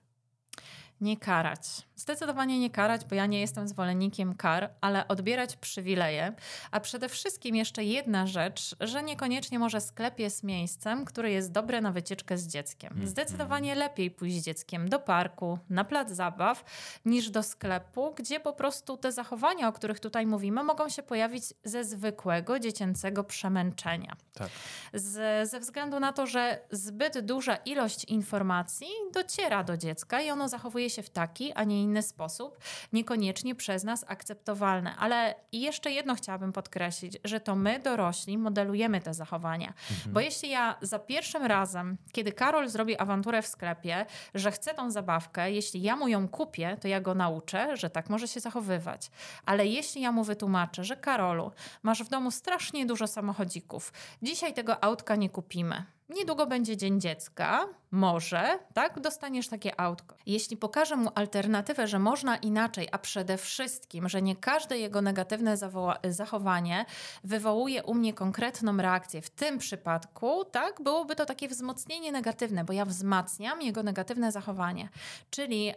Nie 1.00 1.16
karać. 1.16 1.66
Zdecydowanie 1.96 2.60
nie 2.60 2.70
karać, 2.70 3.04
bo 3.04 3.14
ja 3.14 3.26
nie 3.26 3.40
jestem 3.40 3.68
zwolennikiem 3.68 4.34
kar, 4.34 4.70
ale 4.80 5.08
odbierać 5.08 5.56
przywileje. 5.56 6.32
A 6.70 6.80
przede 6.80 7.08
wszystkim 7.08 7.56
jeszcze 7.56 7.84
jedna 7.84 8.26
rzecz, 8.26 8.76
że 8.80 9.02
niekoniecznie 9.02 9.58
może 9.58 9.80
sklep 9.80 10.18
jest 10.18 10.42
miejscem, 10.42 11.04
które 11.04 11.30
jest 11.30 11.52
dobre 11.52 11.80
na 11.80 11.92
wycieczkę 11.92 12.38
z 12.38 12.46
dzieckiem. 12.46 12.92
Mhm. 12.92 13.08
Zdecydowanie 13.08 13.74
lepiej 13.74 14.10
pójść 14.10 14.36
z 14.36 14.44
dzieckiem 14.44 14.88
do 14.88 14.98
parku, 14.98 15.58
na 15.70 15.84
plac 15.84 16.10
zabaw, 16.10 16.64
niż 17.04 17.30
do 17.30 17.42
sklepu, 17.42 18.14
gdzie 18.16 18.40
po 18.40 18.52
prostu 18.52 18.96
te 18.96 19.12
zachowania, 19.12 19.68
o 19.68 19.72
których 19.72 20.00
tutaj 20.00 20.26
mówimy, 20.26 20.62
mogą 20.62 20.88
się 20.88 21.02
pojawić 21.02 21.44
ze 21.64 21.84
zwykłego 21.84 22.58
dziecięcego 22.58 23.24
przemęczenia. 23.24 24.16
Tak. 24.34 24.48
Z, 24.94 25.50
ze 25.50 25.60
względu 25.60 26.00
na 26.00 26.12
to, 26.12 26.26
że 26.26 26.58
zbyt 26.70 27.20
duża 27.20 27.56
ilość 27.56 28.04
informacji 28.04 28.88
dociera 29.12 29.64
do 29.64 29.76
dziecka 29.76 30.20
i 30.20 30.30
ono 30.30 30.48
zachowuje 30.48 30.90
się 30.90 31.02
w 31.02 31.10
taki, 31.10 31.52
a 31.52 31.64
nie 31.64 31.83
inny 31.84 32.02
sposób, 32.02 32.58
niekoniecznie 32.92 33.54
przez 33.54 33.84
nas 33.84 34.04
akceptowalne. 34.08 34.96
Ale 34.96 35.34
jeszcze 35.52 35.90
jedno 35.90 36.14
chciałabym 36.14 36.52
podkreślić, 36.52 37.18
że 37.24 37.40
to 37.40 37.54
my, 37.56 37.78
dorośli, 37.78 38.38
modelujemy 38.38 39.00
te 39.00 39.14
zachowania. 39.14 39.72
Bo 40.06 40.20
jeśli 40.20 40.50
ja 40.50 40.76
za 40.82 40.98
pierwszym 40.98 41.42
razem, 41.42 41.96
kiedy 42.12 42.32
Karol 42.32 42.68
zrobi 42.68 42.98
awanturę 42.98 43.42
w 43.42 43.46
sklepie, 43.46 44.06
że 44.34 44.50
chce 44.50 44.74
tą 44.74 44.90
zabawkę, 44.90 45.52
jeśli 45.52 45.82
ja 45.82 45.96
mu 45.96 46.08
ją 46.08 46.28
kupię, 46.28 46.76
to 46.80 46.88
ja 46.88 47.00
go 47.00 47.14
nauczę, 47.14 47.76
że 47.76 47.90
tak 47.90 48.10
może 48.10 48.28
się 48.28 48.40
zachowywać. 48.40 49.10
Ale 49.46 49.66
jeśli 49.66 50.02
ja 50.02 50.12
mu 50.12 50.24
wytłumaczę, 50.24 50.84
że 50.84 50.96
Karolu, 50.96 51.50
masz 51.82 52.02
w 52.02 52.08
domu 52.08 52.30
strasznie 52.30 52.86
dużo 52.86 53.06
samochodzików, 53.06 53.92
dzisiaj 54.22 54.54
tego 54.54 54.84
autka 54.84 55.16
nie 55.16 55.30
kupimy. 55.30 55.84
Niedługo 56.08 56.46
będzie 56.46 56.76
Dzień 56.76 57.00
Dziecka, 57.00 57.68
może, 57.94 58.58
tak, 58.72 59.00
dostaniesz 59.00 59.48
takie 59.48 59.80
autko. 59.80 60.16
Jeśli 60.26 60.56
pokażę 60.56 60.96
mu 60.96 61.10
alternatywę, 61.14 61.88
że 61.88 61.98
można 61.98 62.36
inaczej, 62.36 62.88
a 62.92 62.98
przede 62.98 63.38
wszystkim, 63.38 64.08
że 64.08 64.22
nie 64.22 64.36
każde 64.36 64.78
jego 64.78 65.02
negatywne 65.02 65.56
zachowanie 66.04 66.84
wywołuje 67.24 67.82
u 67.82 67.94
mnie 67.94 68.12
konkretną 68.12 68.76
reakcję, 68.76 69.22
w 69.22 69.30
tym 69.30 69.58
przypadku, 69.58 70.44
tak, 70.44 70.82
byłoby 70.82 71.16
to 71.16 71.26
takie 71.26 71.48
wzmocnienie 71.48 72.12
negatywne, 72.12 72.64
bo 72.64 72.72
ja 72.72 72.84
wzmacniam 72.84 73.62
jego 73.62 73.82
negatywne 73.82 74.32
zachowanie. 74.32 74.88
Czyli 75.30 75.68
e, 75.68 75.74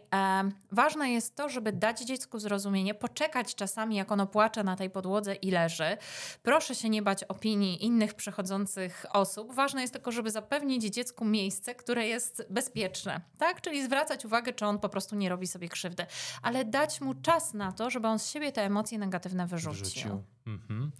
ważne 0.71 1.09
jest 1.09 1.35
to, 1.35 1.49
żeby 1.49 1.71
dać 1.71 1.99
dziecku 1.99 2.39
zrozumienie, 2.39 2.93
poczekać 2.93 3.55
czasami, 3.55 3.95
jak 3.95 4.11
ono 4.11 4.27
płacze 4.27 4.63
na 4.63 4.75
tej 4.75 4.89
podłodze 4.89 5.35
i 5.35 5.51
leży. 5.51 5.97
Proszę 6.43 6.75
się 6.75 6.89
nie 6.89 7.01
bać 7.01 7.23
opinii 7.23 7.85
innych 7.85 8.13
przechodzących 8.13 9.05
osób. 9.11 9.53
Ważne 9.53 9.81
jest 9.81 9.93
tylko, 9.93 10.11
żeby 10.17 10.31
zapewnić 10.31 10.83
dziecku 10.83 11.25
miejsce, 11.25 11.75
które 11.75 12.07
jest 12.07 12.47
bezpieczne, 12.49 13.21
tak? 13.37 13.61
Czyli 13.61 13.83
zwracać 13.85 14.25
uwagę, 14.25 14.53
czy 14.53 14.65
on 14.65 14.79
po 14.79 14.89
prostu 14.89 15.15
nie 15.15 15.29
robi 15.29 15.47
sobie 15.47 15.69
krzywdy, 15.69 16.05
ale 16.41 16.65
dać 16.65 17.01
mu 17.01 17.13
czas 17.13 17.53
na 17.53 17.71
to, 17.71 17.89
żeby 17.89 18.07
on 18.07 18.19
z 18.19 18.29
siebie 18.31 18.51
te 18.51 18.63
emocje 18.65 18.97
negatywne 18.97 19.47
wyrzucił. 19.47 20.23
Mhm. 20.47 20.91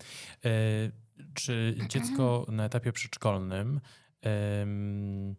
E, 0.46 0.50
czy 1.34 1.76
dziecko 1.88 2.46
na 2.50 2.66
etapie 2.66 2.92
przedszkolnym 2.92 3.82
em, 4.22 5.36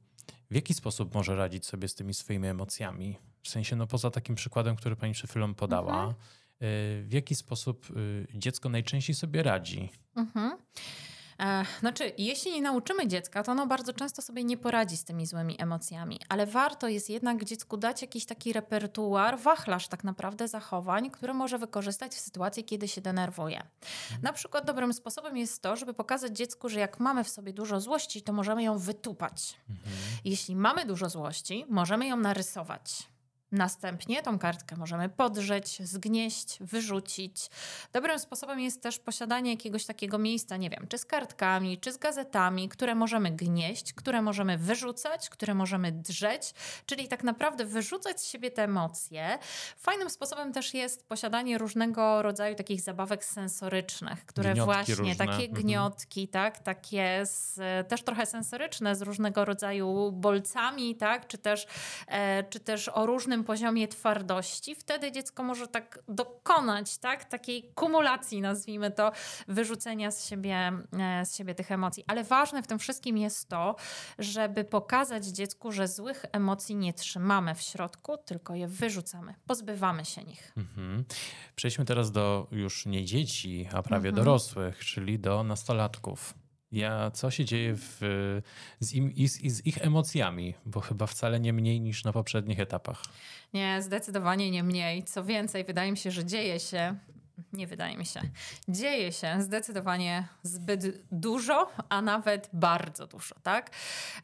w 0.51 0.55
jaki 0.55 0.75
sposób 0.75 1.15
może 1.15 1.37
radzić 1.37 1.67
sobie 1.67 1.89
z 1.89 1.95
tymi 1.95 2.15
swoimi 2.15 2.49
emocjami? 2.49 3.17
W 3.43 3.49
sensie, 3.49 3.77
no 3.77 3.87
poza 3.87 4.11
takim 4.11 4.35
przykładem, 4.35 4.77
który 4.77 4.97
pani 4.97 5.13
przed 5.13 5.31
chwilą 5.31 5.55
podała, 5.55 5.93
Mhm. 5.93 6.11
e, 6.11 6.17
w 7.03 7.13
jaki 7.13 7.35
sposób 7.35 7.87
y, 7.91 8.27
dziecko 8.35 8.69
najczęściej 8.69 9.15
sobie 9.15 9.43
radzi? 9.43 9.91
Mhm. 10.17 10.59
Znaczy, 11.80 12.12
jeśli 12.18 12.52
nie 12.52 12.62
nauczymy 12.62 13.07
dziecka, 13.07 13.42
to 13.42 13.52
ono 13.52 13.66
bardzo 13.66 13.92
często 13.92 14.23
sobie 14.23 14.45
nie 14.45 14.57
poradzi 14.57 14.97
z 14.97 15.04
tymi 15.04 15.26
złymi 15.26 15.57
emocjami, 15.59 16.21
ale 16.28 16.47
warto 16.47 16.88
jest 16.88 17.11
jednak 17.11 17.45
dziecku 17.45 17.76
dać 17.76 18.02
jakiś 18.02 18.25
taki 18.26 18.52
repertuar, 18.52 19.38
wachlarz 19.38 19.88
tak 19.88 20.04
naprawdę 20.04 20.49
zachowań, 20.49 21.11
które 21.11 21.35
może 21.35 21.59
wykorzystać 21.59 22.14
w 22.14 22.21
sytuacji, 22.21 22.64
kiedy 22.64 22.88
się 22.88 23.00
denerwuje. 23.00 23.62
Na 24.23 24.33
przykład 24.33 24.66
dobrym 24.66 24.92
sposobem 24.92 25.37
jest 25.37 25.62
to, 25.62 25.76
żeby 25.76 25.95
pokazać 25.95 26.37
dziecku, 26.37 26.68
że 26.68 26.80
jak 26.80 27.00
mamy 27.00 27.25
w 27.25 27.28
sobie 27.28 27.52
dużo 27.52 27.80
złości, 27.80 28.23
to 28.23 28.33
możemy 28.33 28.62
ją 28.62 28.78
wytupać. 28.78 29.57
Jeśli 30.25 30.57
mamy 30.57 30.85
dużo 30.85 31.09
złości, 31.09 31.66
możemy 31.68 32.07
ją 32.07 32.16
narysować. 32.16 33.09
Następnie 33.52 34.23
tą 34.23 34.38
kartkę 34.38 34.76
możemy 34.76 35.09
podrzeć, 35.09 35.83
zgnieść, 35.88 36.59
wyrzucić. 36.61 37.50
Dobrym 37.93 38.19
sposobem 38.19 38.61
jest 38.61 38.83
też 38.83 38.99
posiadanie 38.99 39.50
jakiegoś 39.50 39.87
takiego 39.87 40.19
miejsca, 40.19 40.57
nie 40.57 40.71
wiem, 40.71 40.87
czy 40.88 40.99
z 40.99 41.05
kartkami, 41.05 41.78
czy 41.78 41.93
z 41.93 41.97
gazetami, 41.97 42.69
które 42.69 42.95
możemy 42.95 43.31
gnieść, 43.31 43.93
które 43.93 44.23
możemy 44.23 44.59
wyrzucać, 44.59 45.31
które 45.31 45.55
możemy 45.55 45.93
drzeć, 45.93 46.55
czyli 46.87 47.09
tak 47.09 47.25
naprawdę 47.25 47.64
wyrzucać 47.64 48.21
z 48.21 48.25
siebie 48.25 48.50
te 48.50 48.64
emocje. 48.64 49.38
Fajnym 49.76 50.11
sposobem 50.11 50.52
też 50.52 50.75
jest 50.75 51.09
posiadanie 51.09 51.59
różnego 51.59 52.23
rodzaju 52.23 52.55
takich 52.55 52.81
zabawek 52.81 53.25
sensorycznych, 53.25 54.26
które 54.26 54.52
Gniotki 54.55 54.64
właśnie, 54.75 54.95
różne. 54.95 55.17
takie 55.17 55.45
Mhm. 55.45 55.52
gniotki, 55.52 56.28
tak, 56.28 56.59
takie 56.59 57.21
z, 57.25 57.61
też 57.88 58.02
trochę 58.02 58.26
sensoryczne, 58.26 58.97
z 58.97 59.02
różnego 59.02 59.45
rodzaju 59.45 60.12
bolcami, 60.12 60.97
tak, 60.97 61.26
czy 61.26 61.38
też, 61.38 61.67
e, 62.09 62.45
czy 62.45 62.61
też 62.61 62.88
o 62.88 63.07
różnym 63.07 63.38
poziomie 63.45 63.88
twardości. 63.88 64.75
Wtedy 64.75 65.12
dziecko 65.12 65.42
może 65.42 65.68
tak 65.68 65.99
dokonać, 66.09 66.99
tak, 66.99 67.25
takiej 67.25 67.73
kumulacji, 67.75 68.40
nazwijmy 68.40 68.90
to, 68.90 69.12
wyrzucenia 69.49 70.11
z 70.11 70.26
siebie, 70.28 70.73
e, 70.99 71.26
z 71.26 71.37
siebie 71.37 71.54
tych 71.54 71.73
emocji. 71.73 72.04
Ale 72.07 72.25
ważne 72.25 72.62
w 72.62 72.66
tym 72.66 72.78
wszystkim 72.78 73.18
jest 73.18 73.49
to, 73.49 73.76
żeby 74.18 74.64
pokazać 74.64 75.25
dziecku, 75.26 75.73
że 75.73 75.88
złych 75.88 76.25
emocji 76.33 76.76
nie 76.76 76.92
trzymamy 76.92 77.54
w 77.54 77.61
środku, 77.62 78.16
tylko 78.16 78.54
je 78.54 78.68
wyrzucamy, 78.68 79.35
pozbywamy 79.47 80.04
się 80.04 80.25
nich. 80.25 80.52
Mhm. 80.57 81.04
Przejdźmy 81.57 81.85
teraz 81.85 82.12
do 82.12 82.47
już 82.50 82.87
nie 82.87 83.04
dzieci, 83.04 83.68
a 83.73 83.83
prawie 83.83 84.09
Mhm. 84.09 84.14
dorosłych, 84.14 84.85
czyli 84.85 85.18
do 85.18 85.42
nastolatków. 85.42 86.35
Ja, 86.73 87.11
co 87.11 87.31
się 87.31 87.45
dzieje 87.45 87.75
w, 87.77 87.99
z, 88.81 88.95
im, 88.95 89.13
z, 89.29 89.53
z 89.53 89.67
ich 89.67 89.79
emocjami, 89.87 90.55
bo 90.67 90.81
chyba 90.81 91.07
wcale 91.07 91.41
nie 91.41 91.53
mniej 91.53 91.81
niż 91.81 92.05
na 92.05 92.13
poprzednich 92.13 92.61
etapach. 92.61 93.03
Nie, 93.55 93.83
zdecydowanie 93.83 94.51
nie 94.51 94.63
mniej. 94.63 95.05
Co 95.05 95.25
więcej, 95.25 95.65
wydaje 95.65 95.91
mi 95.91 95.99
się, 95.99 96.11
że 96.11 96.25
dzieje 96.25 96.61
się. 96.61 96.97
Nie 97.53 97.67
wydaje 97.67 97.97
mi 97.97 98.07
się. 98.07 98.21
Dzieje 98.69 99.13
się 99.13 99.43
zdecydowanie 99.43 100.29
zbyt 100.43 101.05
dużo, 101.13 101.69
a 101.89 102.03
nawet 102.03 102.51
bardzo 102.53 103.07
dużo, 103.07 103.35
tak? 103.43 103.71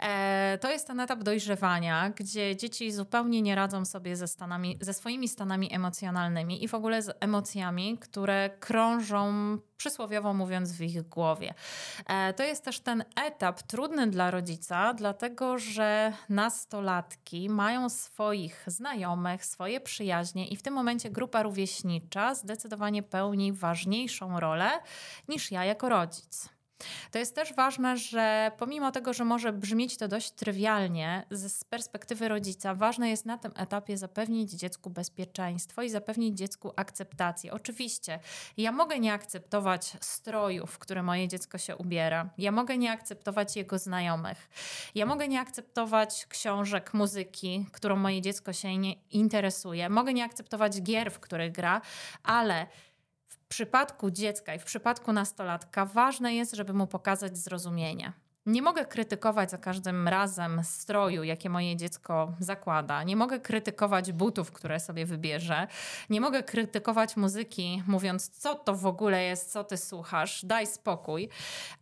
E, 0.01 0.59
to 0.61 0.71
jest 0.71 0.87
ten 0.87 1.01
etap 1.01 1.23
dojrzewania, 1.23 2.11
gdzie 2.11 2.57
dzieci 2.57 2.93
zupełnie 2.93 3.43
nie 3.43 3.55
radzą 3.55 3.85
sobie 3.85 4.17
ze, 4.17 4.29
stanami, 4.29 4.79
ze 4.81 4.95
swoimi 4.95 5.29
stanami 5.29 5.75
emocjonalnymi 5.75 6.65
i 6.65 6.69
w 6.69 6.75
ogóle 6.75 7.03
z 7.03 7.17
emocjami, 7.21 7.99
które 7.99 8.51
krążą, 8.61 9.59
przysłowiowo 9.85 10.35
mówiąc, 10.35 10.73
w 10.73 10.81
ich 10.81 11.03
głowie. 11.03 11.55
E, 12.07 12.33
to 12.33 12.43
jest 12.43 12.64
też 12.64 12.81
ten 12.81 13.05
etap 13.17 13.62
trudny 13.62 14.07
dla 14.07 14.31
rodzica, 14.31 14.95
dlatego 14.95 15.59
że 15.59 16.12
nastolatki 16.29 17.49
mają 17.49 17.88
swoich 17.88 18.64
znajomych, 18.67 19.45
swoje 19.45 19.81
przyjaźnie 19.81 20.49
i 20.49 20.57
w 20.57 20.62
tym 20.62 20.75
momencie 20.75 21.11
grupa 21.11 21.43
rówieśnicza 21.43 22.35
zdecydowanie 22.35 23.03
pełni 23.03 23.53
ważniejszą 23.53 24.41
rolę 24.41 24.71
niż 25.29 25.50
ja 25.50 25.64
jako 25.64 25.88
rodzic. 25.88 26.54
To 27.11 27.19
jest 27.19 27.35
też 27.35 27.54
ważne, 27.54 27.97
że 27.97 28.52
pomimo 28.59 28.93
tego, 28.93 29.12
że 29.12 29.25
może 29.25 29.52
brzmieć 29.52 29.97
to 29.97 30.09
dość 30.09 30.31
trywialnie, 30.31 31.26
z 31.31 31.64
perspektywy 31.64 32.28
rodzica, 32.28 32.75
ważne 32.75 33.11
jest 33.11 33.26
na 33.26 33.38
tym 33.38 33.52
etapie 33.57 33.97
zapewnić 33.97 34.50
dziecku 34.50 34.90
bezpieczeństwo 34.90 35.83
i 35.83 35.90
zapewnić 35.90 36.38
dziecku 36.38 36.73
akceptację. 36.76 37.52
Oczywiście, 37.52 38.19
ja 38.57 38.73
mogę 38.73 38.99
nie 38.99 39.12
akceptować 39.12 39.93
stroju, 40.00 40.66
w 40.66 40.78
który 40.78 41.02
moje 41.02 41.28
dziecko 41.28 41.59
się 41.59 41.76
ubiera, 41.76 42.31
ja 42.38 42.52
mogę 42.52 42.78
nie 42.78 42.93
akceptować 42.93 43.57
jego 43.57 43.78
znajomych, 43.78 44.50
ja 44.95 45.07
mogę 45.07 45.28
nie 45.28 45.40
akceptować 45.40 46.26
książek, 46.26 46.95
muzyki, 46.95 47.66
którą 47.73 47.97
moje 47.97 48.23
dziecko 48.23 48.52
się 48.52 48.78
nie 48.78 48.93
interesuje, 48.93 49.88
mogę 49.88 50.12
nie 50.12 50.25
akceptować 50.25 50.83
gier, 50.83 51.12
w 51.12 51.21
których 51.21 51.52
gra, 51.52 51.81
ale 52.23 52.66
przypadku 53.55 54.11
dziecka 54.11 54.55
i 54.55 54.59
w 54.59 54.65
przypadku 54.65 55.13
nastolatka 55.13 55.87
ważne 55.87 56.35
jest, 56.35 56.55
żeby 56.55 56.73
mu 56.73 56.87
pokazać 56.87 57.39
zrozumienie. 57.39 58.13
Nie 58.47 58.63
mogę 58.63 58.85
krytykować 58.85 59.51
za 59.51 59.59
każdym 59.59 60.09
razem 60.09 60.61
stroju, 60.65 61.23
jakie 61.23 61.51
moje 61.51 61.77
dziecko 61.77 62.33
zakłada. 62.41 63.03
Nie 63.03 63.17
mogę 63.17 63.41
krytykować 63.41 64.13
butów, 64.13 64.53
które 64.53 64.81
sobie 64.81 65.07
wybierze. 65.07 65.67
Nie 66.11 66.21
mogę 66.21 66.43
krytykować 66.43 67.17
muzyki, 67.17 67.83
mówiąc, 67.87 68.29
co 68.29 68.55
to 68.55 68.75
w 68.75 68.87
ogóle 68.87 69.25
jest, 69.25 69.53
co 69.53 69.65
ty 69.65 69.77
słuchasz, 69.77 70.45
daj 70.45 70.67
spokój. 70.67 71.29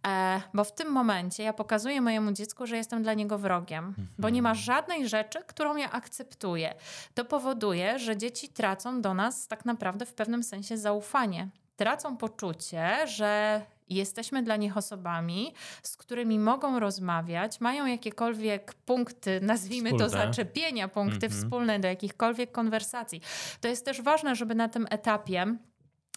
E, 0.07 0.41
bo 0.55 0.65
w 0.65 0.73
tym 0.73 0.89
momencie 0.89 1.43
ja 1.43 1.53
pokazuję 1.53 2.01
mojemu 2.01 2.33
dziecku, 2.33 2.67
że 2.67 2.77
jestem 2.77 3.03
dla 3.03 3.15
niego 3.15 3.39
wrogiem, 3.39 3.85
mhm. 3.85 4.09
bo 4.19 4.29
nie 4.29 4.43
ma 4.43 4.55
żadnej 4.55 5.09
rzeczy, 5.09 5.39
którą 5.47 5.77
ja 5.77 5.93
akceptuję. 5.93 6.75
To 7.15 7.25
powoduje, 7.25 7.99
że 7.99 8.17
dzieci 8.17 8.49
tracą 8.49 9.01
do 9.01 9.15
nas 9.15 9.49
tak 9.49 9.65
naprawdę 9.65 10.07
w 10.07 10.15
pewnym 10.15 10.43
sensie 10.43 10.79
zaufanie 10.79 11.49
tracą 11.77 12.17
poczucie, 12.17 13.07
że 13.07 13.63
jesteśmy 13.89 14.43
dla 14.43 14.57
nich 14.57 14.77
osobami, 14.77 15.55
z 15.83 15.97
którymi 15.97 16.39
mogą 16.39 16.81
rozmawiać, 16.81 17.61
mają 17.61 17.87
jakiekolwiek 17.87 18.75
punkty, 18.75 19.41
nazwijmy 19.41 19.91
wspólne. 19.91 20.05
to 20.05 20.11
zaczepienia, 20.11 20.89
punkty 20.89 21.27
mm 21.27 21.39
-hmm. 21.39 21.43
wspólne 21.43 21.81
do 21.81 21.89
jakichkolwiek 21.89 22.53
konwersacji. 22.53 23.21
To 23.61 23.69
jest 23.69 23.85
też 23.85 24.03
ważne, 24.03 24.37
żeby 24.37 24.55
na 24.55 24.69
tym 24.69 24.87
etapie 24.91 25.57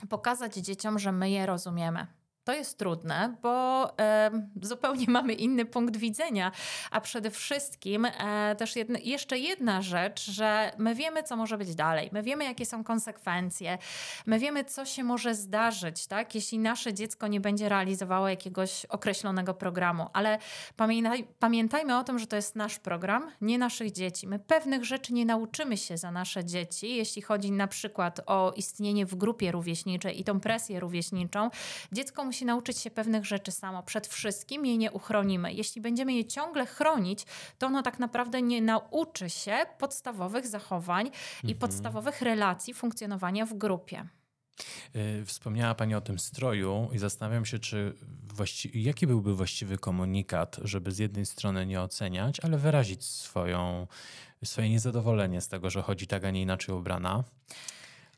pokazać 0.09 0.55
dzieciom, 0.55 0.99
że 0.99 1.11
my 1.11 1.29
je 1.29 1.45
rozumiemy. 1.45 2.07
To 2.45 2.53
jest 2.53 2.77
trudne, 2.77 3.35
bo 3.41 3.93
e, 3.99 4.31
zupełnie 4.61 5.05
mamy 5.19 5.33
inny 5.33 5.65
punkt 5.65 5.97
widzenia, 5.97 6.51
a 6.91 7.01
przede 7.01 7.31
wszystkim 7.31 8.05
e, 8.05 8.55
też 8.55 8.73
jeszcze 9.03 9.37
jedna 9.39 9.81
rzecz, 9.81 10.31
że 10.31 10.71
my 10.77 10.95
wiemy, 10.95 11.23
co 11.23 11.35
może 11.35 11.57
być 11.57 11.75
dalej. 11.75 12.09
My 12.11 12.23
wiemy, 12.23 12.43
jakie 12.43 12.65
są 12.65 12.83
konsekwencje. 12.83 13.77
My 14.25 14.39
wiemy, 14.39 14.63
co 14.63 14.85
się 14.85 15.03
może 15.03 15.35
zdarzyć, 15.35 16.07
tak? 16.07 16.35
jeśli 16.35 16.59
nasze 16.59 16.93
dziecko 16.93 17.27
nie 17.27 17.41
będzie 17.41 17.69
realizowało 17.69 18.29
jakiegoś 18.29 18.85
określonego 18.85 19.53
programu. 19.53 20.07
Ale 20.13 20.39
pamiętaj, 20.75 21.27
pamiętajmy 21.39 21.97
o 21.97 22.03
tym, 22.03 22.19
że 22.19 22.27
to 22.27 22.35
jest 22.35 22.55
nasz 22.55 22.79
program, 22.79 23.31
nie 23.41 23.57
naszych 23.57 23.91
dzieci. 23.91 24.27
My 24.27 24.39
pewnych 24.39 24.85
rzeczy 24.85 25.13
nie 25.13 25.25
nauczymy 25.25 25.77
się 25.77 25.97
za 25.97 26.11
nasze 26.11 26.45
dzieci, 26.45 26.95
jeśli 26.95 27.21
chodzi 27.21 27.51
na 27.51 27.67
przykład 27.67 28.21
o 28.25 28.53
istnienie 28.55 29.05
w 29.05 29.15
grupie 29.15 29.51
rówieśniczej 29.51 30.19
i 30.19 30.23
tą 30.23 30.39
presję 30.39 30.79
rówieśniczą. 30.79 31.49
Dziecko 31.91 32.23
musi 32.35 32.45
nauczyć 32.45 32.77
się 32.77 32.91
pewnych 32.91 33.25
rzeczy 33.25 33.51
samo. 33.51 33.83
Przed 33.83 34.07
wszystkim 34.07 34.65
jej 34.65 34.77
nie 34.77 34.91
uchronimy. 34.91 35.53
Jeśli 35.53 35.81
będziemy 35.81 36.13
je 36.13 36.25
ciągle 36.25 36.65
chronić, 36.65 37.25
to 37.57 37.67
ono 37.67 37.81
tak 37.81 37.99
naprawdę 37.99 38.41
nie 38.41 38.61
nauczy 38.61 39.29
się 39.29 39.57
podstawowych 39.79 40.47
zachowań 40.47 41.05
mhm. 41.05 41.49
i 41.51 41.55
podstawowych 41.55 42.21
relacji 42.21 42.73
funkcjonowania 42.73 43.45
w 43.45 43.53
grupie. 43.53 44.05
E, 44.95 45.25
wspomniała 45.25 45.75
Pani 45.75 45.95
o 45.95 46.01
tym 46.01 46.19
stroju 46.19 46.89
i 46.93 46.97
zastanawiam 46.97 47.45
się, 47.45 47.59
czy 47.59 47.93
właści- 48.35 48.71
jaki 48.73 49.07
byłby 49.07 49.35
właściwy 49.35 49.77
komunikat, 49.77 50.57
żeby 50.63 50.91
z 50.91 50.97
jednej 50.97 51.25
strony 51.25 51.65
nie 51.65 51.81
oceniać, 51.81 52.39
ale 52.39 52.57
wyrazić 52.57 53.05
swoją, 53.05 53.87
swoje 54.43 54.69
niezadowolenie 54.69 55.41
z 55.41 55.47
tego, 55.47 55.69
że 55.69 55.81
chodzi 55.81 56.07
tak, 56.07 56.23
a 56.25 56.31
nie 56.31 56.41
inaczej 56.41 56.75
ubrana 56.75 57.23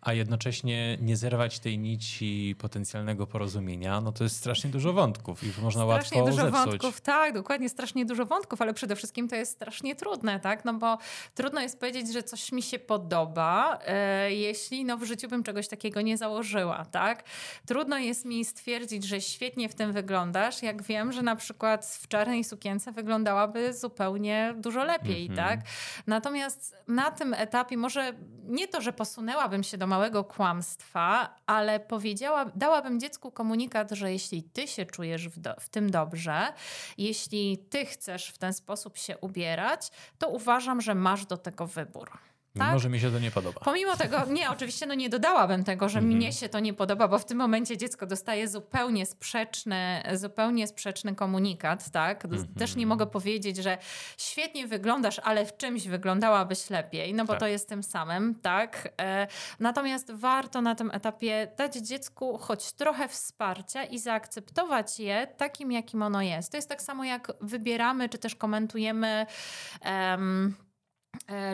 a 0.08 0.14
jednocześnie 0.14 0.98
nie 1.02 1.18
zerwać 1.18 1.60
tej 1.60 1.80
nici 1.80 2.56
potencjalnego 2.60 3.28
porozumienia, 3.28 4.02
no 4.02 4.12
to 4.12 4.24
jest 4.24 4.36
strasznie 4.36 4.70
dużo 4.70 4.94
wątków 4.94 5.44
i 5.44 5.62
można 5.62 5.84
strasznie 5.84 6.18
łatwo 6.18 6.32
dużo 6.32 6.46
zepsuć. 6.46 6.66
wątków, 6.66 7.02
tak, 7.02 7.34
dokładnie, 7.34 7.70
strasznie 7.70 8.06
dużo 8.06 8.26
wątków, 8.26 8.62
ale 8.62 8.74
przede 8.74 8.96
wszystkim 8.96 9.28
to 9.28 9.36
jest 9.36 9.52
strasznie 9.52 9.96
trudne, 9.96 10.40
tak, 10.40 10.66
no 10.66 10.74
bo 10.74 10.98
trudno 11.36 11.62
jest 11.62 11.80
powiedzieć, 11.80 12.14
że 12.14 12.24
coś 12.24 12.52
mi 12.52 12.62
się 12.62 12.80
podoba, 12.80 13.80
e, 13.86 14.34
jeśli 14.34 14.86
no 14.86 14.98
w 14.98 15.04
życiu 15.04 15.28
bym 15.28 15.44
czegoś 15.44 15.68
takiego 15.68 16.02
nie 16.02 16.18
założyła, 16.18 16.86
tak. 16.86 17.24
Trudno 17.66 17.98
jest 17.98 18.26
mi 18.26 18.46
stwierdzić, 18.46 19.04
że 19.04 19.22
świetnie 19.22 19.70
w 19.70 19.76
tym 19.76 19.94
wyglądasz, 19.94 20.64
jak 20.64 20.84
wiem, 20.84 21.12
że 21.12 21.22
na 21.22 21.36
przykład 21.36 21.86
w 21.86 22.08
czarnej 22.08 22.44
sukience 22.44 22.92
wyglądałaby 22.92 23.74
zupełnie 23.74 24.54
dużo 24.58 24.84
lepiej, 24.84 25.26
mm 25.26 25.38
-hmm. 25.38 25.50
tak. 25.50 25.60
Natomiast 26.08 26.76
na 26.88 27.12
tym 27.12 27.34
etapie 27.34 27.78
może 27.78 28.14
nie 28.48 28.68
to, 28.68 28.82
że 28.82 28.94
posunęłabym 28.94 29.64
się 29.64 29.78
do 29.78 29.88
małego 29.98 30.24
kłamstwa, 30.24 31.36
ale 31.46 31.80
powiedziała, 31.80 32.46
dałabym 32.56 33.00
dziecku 33.00 33.32
komunikat, 33.32 33.92
że 33.92 34.12
jeśli 34.12 34.44
ty 34.44 34.68
się 34.68 34.86
czujesz 34.86 35.30
w, 35.30 35.40
do, 35.40 35.56
w 35.60 35.70
tym 35.70 35.92
dobrze, 35.92 36.54
jeśli 36.98 37.58
ty 37.58 37.86
chcesz 37.86 38.28
w 38.28 38.38
ten 38.38 38.54
sposób 38.54 38.98
się 38.98 39.18
ubierać, 39.18 39.92
to 40.18 40.30
uważam, 40.30 40.82
że 40.82 40.96
masz 40.96 41.26
do 41.26 41.38
tego 41.38 41.68
wybór. 41.68 42.12
Tak? 42.58 42.74
Może 42.74 42.90
mi 42.90 43.00
się 43.00 43.12
to 43.12 43.20
nie 43.20 43.32
podoba. 43.32 43.60
Pomimo 43.64 43.96
tego, 43.96 44.26
nie, 44.26 44.50
oczywiście 44.50 44.86
no 44.86 44.94
nie 44.94 45.10
dodałabym 45.10 45.64
tego, 45.64 45.90
że 45.90 46.00
mm 46.00 46.12
-hmm. 46.12 46.16
mnie 46.16 46.34
się 46.34 46.50
to 46.50 46.60
nie 46.60 46.74
podoba, 46.74 47.08
bo 47.08 47.20
w 47.20 47.26
tym 47.26 47.38
momencie 47.38 47.78
dziecko 47.78 48.06
dostaje 48.06 48.48
zupełnie 48.48 49.06
sprzeczny, 49.06 50.04
zupełnie 50.14 50.68
sprzeczny 50.68 51.16
komunikat, 51.16 51.92
tak? 51.92 52.26
Mm 52.26 52.38
-hmm. 52.38 52.60
Też 52.60 52.76
nie 52.76 52.86
mogę 52.88 53.06
powiedzieć, 53.06 53.58
że 53.58 53.78
świetnie 54.18 54.68
wyglądasz, 54.68 55.20
ale 55.20 55.46
w 55.46 55.58
czymś 55.58 55.88
wyglądałabyś 55.88 56.70
lepiej, 56.70 57.14
no 57.14 57.26
bo 57.26 57.34
tak. 57.34 57.40
to 57.40 57.48
jest 57.48 57.70
tym 57.70 57.84
samym, 57.84 58.36
tak? 58.36 58.94
E, 59.02 59.28
natomiast 59.60 60.12
warto 60.12 60.62
na 60.62 60.76
tym 60.76 60.92
etapie 60.92 61.48
dać 61.58 61.76
dziecku 61.76 62.38
choć 62.38 62.74
trochę 62.74 63.08
wsparcia 63.08 63.84
i 63.84 64.00
zaakceptować 64.00 65.00
je 65.00 65.28
takim, 65.38 65.72
jakim 65.72 66.02
ono 66.02 66.22
jest. 66.22 66.52
To 66.52 66.58
jest 66.58 66.70
tak 66.70 66.82
samo 66.82 67.04
jak 67.04 67.32
wybieramy, 67.42 68.10
czy 68.10 68.18
też 68.18 68.36
komentujemy 68.36 69.26
um, 69.86 70.56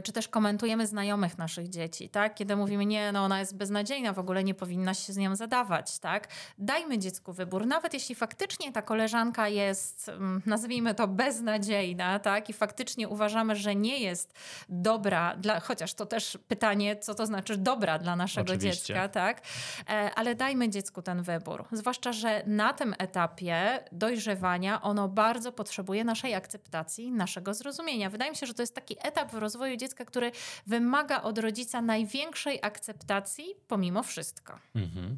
czy 0.04 0.12
też 0.12 0.28
komentujemy 0.28 0.88
znajomych 0.88 1.38
naszych 1.38 1.70
dzieci, 1.70 2.10
tak? 2.10 2.36
Kiedy 2.36 2.56
mówimy, 2.56 2.86
nie, 2.86 3.12
no 3.12 3.24
ona 3.24 3.40
jest 3.40 3.58
beznadziejna, 3.58 4.14
w 4.14 4.20
ogóle 4.20 4.44
nie 4.44 4.54
powinnaś 4.54 5.00
się 5.00 5.14
z 5.14 5.18
nią 5.18 5.36
zadawać, 5.36 6.00
tak? 6.00 6.28
Dajmy 6.58 7.00
dziecku 7.00 7.34
wybór, 7.34 7.66
nawet 7.66 7.94
jeśli 7.94 8.16
faktycznie 8.16 8.72
ta 8.72 8.82
koleżanka 8.82 9.48
jest, 9.48 10.10
mm, 10.10 10.42
nazwijmy 10.46 10.96
to 10.96 11.08
beznadziejna, 11.08 12.20
tak? 12.20 12.50
I 12.50 12.54
faktycznie 12.54 13.10
uważamy, 13.10 13.56
że 13.56 13.76
nie 13.76 14.00
jest 14.00 14.34
dobra, 14.70 15.36
dla, 15.36 15.60
chociaż 15.60 15.94
to 15.94 16.06
też 16.06 16.38
pytanie, 16.48 16.96
co 16.96 17.16
to 17.16 17.26
znaczy 17.26 17.58
dobra 17.58 18.00
dla 18.00 18.16
naszego 18.16 18.54
Oczywiście. 18.54 18.94
dziecka, 18.94 19.10
tak? 19.10 19.42
E, 19.90 20.12
ale 20.16 20.36
dajmy 20.36 20.70
dziecku 20.70 21.02
ten 21.02 21.24
wybór. 21.24 21.66
Zwłaszcza, 21.72 22.14
że 22.14 22.44
na 22.48 22.74
tym 22.74 22.96
etapie 22.98 23.84
dojrzewania 23.92 24.82
ono 24.82 25.08
bardzo 25.08 25.52
potrzebuje 25.52 26.04
naszej 26.04 26.36
akceptacji, 26.36 27.12
naszego 27.12 27.54
zrozumienia. 27.54 28.10
Wydaje 28.10 28.32
mi 28.32 28.38
się, 28.38 28.46
że 28.46 28.54
to 28.54 28.62
jest 28.62 28.76
taki 28.76 28.96
etap 29.02 29.32
w 29.32 29.38
rozwoju 29.38 29.63
dziecka, 29.78 30.06
który 30.06 30.32
wymaga 30.68 31.22
od 31.22 31.38
rodzica 31.38 31.82
największej 31.82 32.60
akceptacji 32.62 33.46
pomimo 33.68 34.04
wszystko. 34.04 34.60
Mhm. 34.76 35.18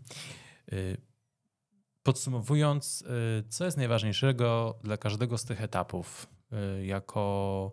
Y, 0.74 0.98
podsumowując, 2.04 3.02
y, 3.02 3.44
co 3.50 3.66
jest 3.66 3.78
najważniejszego 3.78 4.80
dla 4.84 4.98
każdego 4.98 5.38
z 5.38 5.46
tych 5.46 5.62
etapów 5.62 6.28
y, 6.80 6.86
jako 6.86 7.72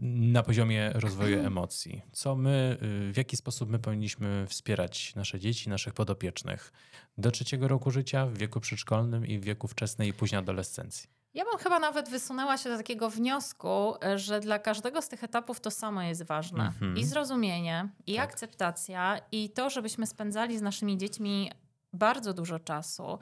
na 0.00 0.42
poziomie 0.42 0.90
rozwoju 0.94 1.38
emocji. 1.38 2.02
Co 2.12 2.36
my, 2.36 2.78
w 3.12 3.16
jaki 3.16 3.36
sposób 3.36 3.70
my 3.70 3.78
powinniśmy 3.78 4.46
wspierać 4.48 5.14
nasze 5.14 5.40
dzieci, 5.40 5.68
naszych 5.68 5.94
podopiecznych 5.94 6.72
do 7.18 7.30
trzeciego 7.30 7.68
roku 7.68 7.90
życia, 7.90 8.26
w 8.26 8.38
wieku 8.38 8.60
przedszkolnym 8.60 9.26
i 9.26 9.38
w 9.38 9.44
wieku 9.44 9.68
wczesnej 9.68 10.08
i 10.08 10.12
późnej 10.12 10.38
adolescencji? 10.38 11.15
Ja 11.36 11.44
bym 11.44 11.58
chyba 11.58 11.78
nawet 11.78 12.08
wysunęła 12.08 12.56
się 12.58 12.70
do 12.70 12.76
takiego 12.76 13.10
wniosku, 13.10 13.94
że 14.16 14.40
dla 14.40 14.58
każdego 14.58 15.02
z 15.02 15.08
tych 15.08 15.24
etapów 15.24 15.60
to 15.60 15.70
samo 15.70 16.02
jest 16.02 16.22
ważne. 16.22 16.72
Mm 16.82 16.94
-hmm. 16.94 16.98
I 16.98 17.04
zrozumienie, 17.04 17.88
i 18.06 18.16
tak. 18.16 18.24
akceptacja, 18.24 19.20
i 19.32 19.50
to, 19.50 19.70
żebyśmy 19.70 20.06
spędzali 20.06 20.58
z 20.58 20.62
naszymi 20.62 20.98
dziećmi 20.98 21.50
bardzo 21.96 22.34
dużo 22.34 22.58
czasu. 22.58 23.18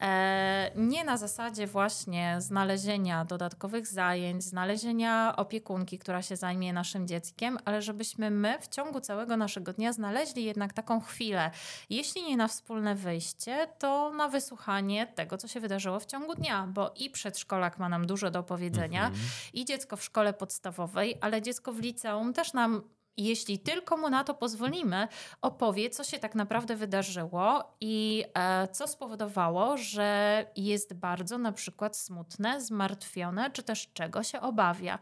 E, 0.00 0.70
nie 0.76 1.04
na 1.04 1.16
zasadzie 1.16 1.66
właśnie 1.66 2.36
znalezienia 2.38 3.24
dodatkowych 3.24 3.86
zajęć, 3.86 4.44
znalezienia 4.44 5.36
opiekunki, 5.36 5.98
która 5.98 6.22
się 6.22 6.36
zajmie 6.36 6.72
naszym 6.72 7.06
dzieckiem, 7.06 7.58
ale 7.64 7.82
żebyśmy 7.82 8.30
my 8.30 8.58
w 8.60 8.68
ciągu 8.68 9.00
całego 9.00 9.36
naszego 9.36 9.72
dnia 9.72 9.92
znaleźli 9.92 10.44
jednak 10.44 10.72
taką 10.72 11.00
chwilę, 11.00 11.50
jeśli 11.90 12.22
nie 12.22 12.36
na 12.36 12.48
wspólne 12.48 12.94
wyjście, 12.94 13.68
to 13.78 14.10
na 14.10 14.28
wysłuchanie 14.28 15.06
tego, 15.06 15.38
co 15.38 15.48
się 15.48 15.60
wydarzyło 15.60 16.00
w 16.00 16.06
ciągu 16.06 16.34
dnia, 16.34 16.66
bo 16.66 16.92
i 16.96 17.10
przedszkolak 17.10 17.78
ma 17.78 17.88
nam 17.88 18.06
dużo 18.06 18.30
do 18.30 18.42
powiedzenia, 18.42 19.06
mhm. 19.06 19.24
i 19.52 19.64
dziecko 19.64 19.96
w 19.96 20.04
szkole 20.04 20.32
podstawowej, 20.32 21.18
ale 21.20 21.42
dziecko 21.42 21.72
w 21.72 21.78
liceum 21.78 22.32
też 22.32 22.52
nam 22.52 22.82
jeśli 23.16 23.58
tylko 23.58 23.96
mu 23.96 24.10
na 24.10 24.24
to 24.24 24.34
pozwolimy, 24.34 25.08
opowie, 25.42 25.90
co 25.90 26.04
się 26.04 26.18
tak 26.18 26.34
naprawdę 26.34 26.76
wydarzyło 26.76 27.76
i 27.80 28.24
e, 28.34 28.68
co 28.68 28.88
spowodowało, 28.88 29.76
że 29.76 30.46
jest 30.56 30.94
bardzo 30.94 31.38
na 31.38 31.52
przykład 31.52 31.96
smutne, 31.96 32.60
zmartwione, 32.60 33.50
czy 33.50 33.62
też 33.62 33.92
czego 33.92 34.22
się 34.22 34.40
obawia. 34.40 34.98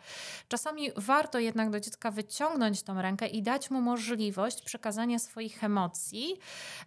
Czasami 0.48 0.90
warto 0.96 1.38
jednak 1.38 1.70
do 1.70 1.80
dziecka 1.80 2.10
wyciągnąć 2.10 2.82
tą 2.82 3.02
rękę 3.02 3.26
i 3.26 3.42
dać 3.42 3.70
mu 3.70 3.80
możliwość 3.80 4.62
przekazania 4.62 5.18
swoich 5.18 5.64
emocji, 5.64 6.36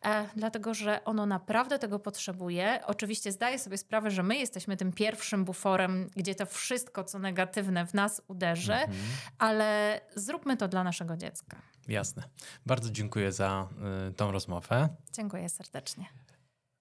e, 0.06 0.30
dlatego 0.36 0.74
że 0.74 1.04
ono 1.06 1.26
naprawdę 1.26 1.80
tego 1.80 2.00
potrzebuje. 2.00 2.80
Oczywiście 2.86 3.32
zdaję 3.32 3.60
sobie 3.60 3.78
sprawę, 3.78 4.12
że 4.12 4.24
my 4.24 4.38
jesteśmy 4.38 4.78
tym 4.78 4.94
pierwszym 4.94 5.46
buforem, 5.46 6.10
gdzie 6.16 6.36
to 6.36 6.46
wszystko, 6.46 7.04
co 7.04 7.20
negatywne 7.20 7.86
w 7.86 7.94
nas 7.94 8.22
uderzy, 8.28 8.74
mhm. 8.74 9.00
ale 9.38 10.02
zróbmy 10.16 10.58
to 10.58 10.68
dla 10.68 10.84
naszego 10.84 11.11
dziecka. 11.18 11.58
Jasne. 11.88 12.24
Bardzo 12.66 12.92
dziękuję 12.92 13.32
za 13.32 13.68
y, 14.10 14.14
tą 14.14 14.32
rozmowę. 14.32 14.90
Dziękuję 15.14 15.50
serdecznie. 15.50 16.06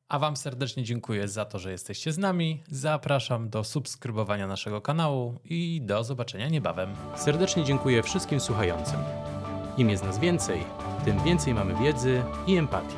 A 0.09 0.19
Wam 0.19 0.37
serdecznie 0.37 0.85
dziękuję 0.85 1.29
za 1.29 1.45
to, 1.45 1.59
że 1.59 1.71
jesteście 1.71 2.13
z 2.13 2.19
nami. 2.19 2.63
Zapraszam 2.71 3.51
do 3.51 3.65
subskrybowania 3.65 4.47
naszego 4.47 4.81
kanału 4.81 5.39
i 5.45 5.81
do 5.85 6.05
zobaczenia 6.05 6.49
niebawem. 6.49 6.95
Serdecznie 7.17 7.65
dziękuję 7.65 8.03
wszystkim 8.03 8.41
słuchającym. 8.41 9.01
Im 9.77 9.91
jest 9.91 10.05
nas 10.05 10.19
więcej, 10.19 10.65
tym 11.05 11.25
więcej 11.25 11.55
mamy 11.55 11.75
wiedzy 11.75 12.23
i 12.47 12.57
empatii 12.57 12.97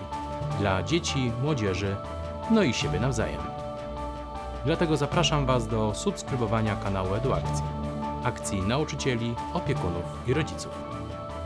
dla 0.58 0.82
dzieci, 0.82 1.32
młodzieży, 1.42 1.96
no 2.50 2.62
i 2.62 2.74
siebie 2.74 3.00
nawzajem. 3.00 3.40
Dlatego 4.64 4.96
zapraszam 4.96 5.46
Was 5.46 5.68
do 5.68 5.94
subskrybowania 5.94 6.76
kanału 6.76 7.14
Eduakcji, 7.14 7.64
akcji 8.24 8.62
nauczycieli, 8.62 9.34
opiekunów 9.52 10.04
i 10.26 10.34
rodziców. 10.34 10.91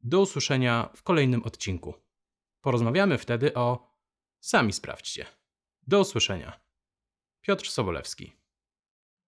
Do 0.00 0.20
usłyszenia 0.20 0.90
w 0.96 1.02
kolejnym 1.02 1.42
odcinku. 1.42 1.94
Porozmawiamy 2.60 3.18
wtedy 3.18 3.54
o. 3.54 3.94
Sami 4.40 4.72
sprawdźcie. 4.72 5.26
Do 5.86 6.00
usłyszenia. 6.00 6.60
Piotr 7.40 7.68
Sobolewski. 7.68 8.43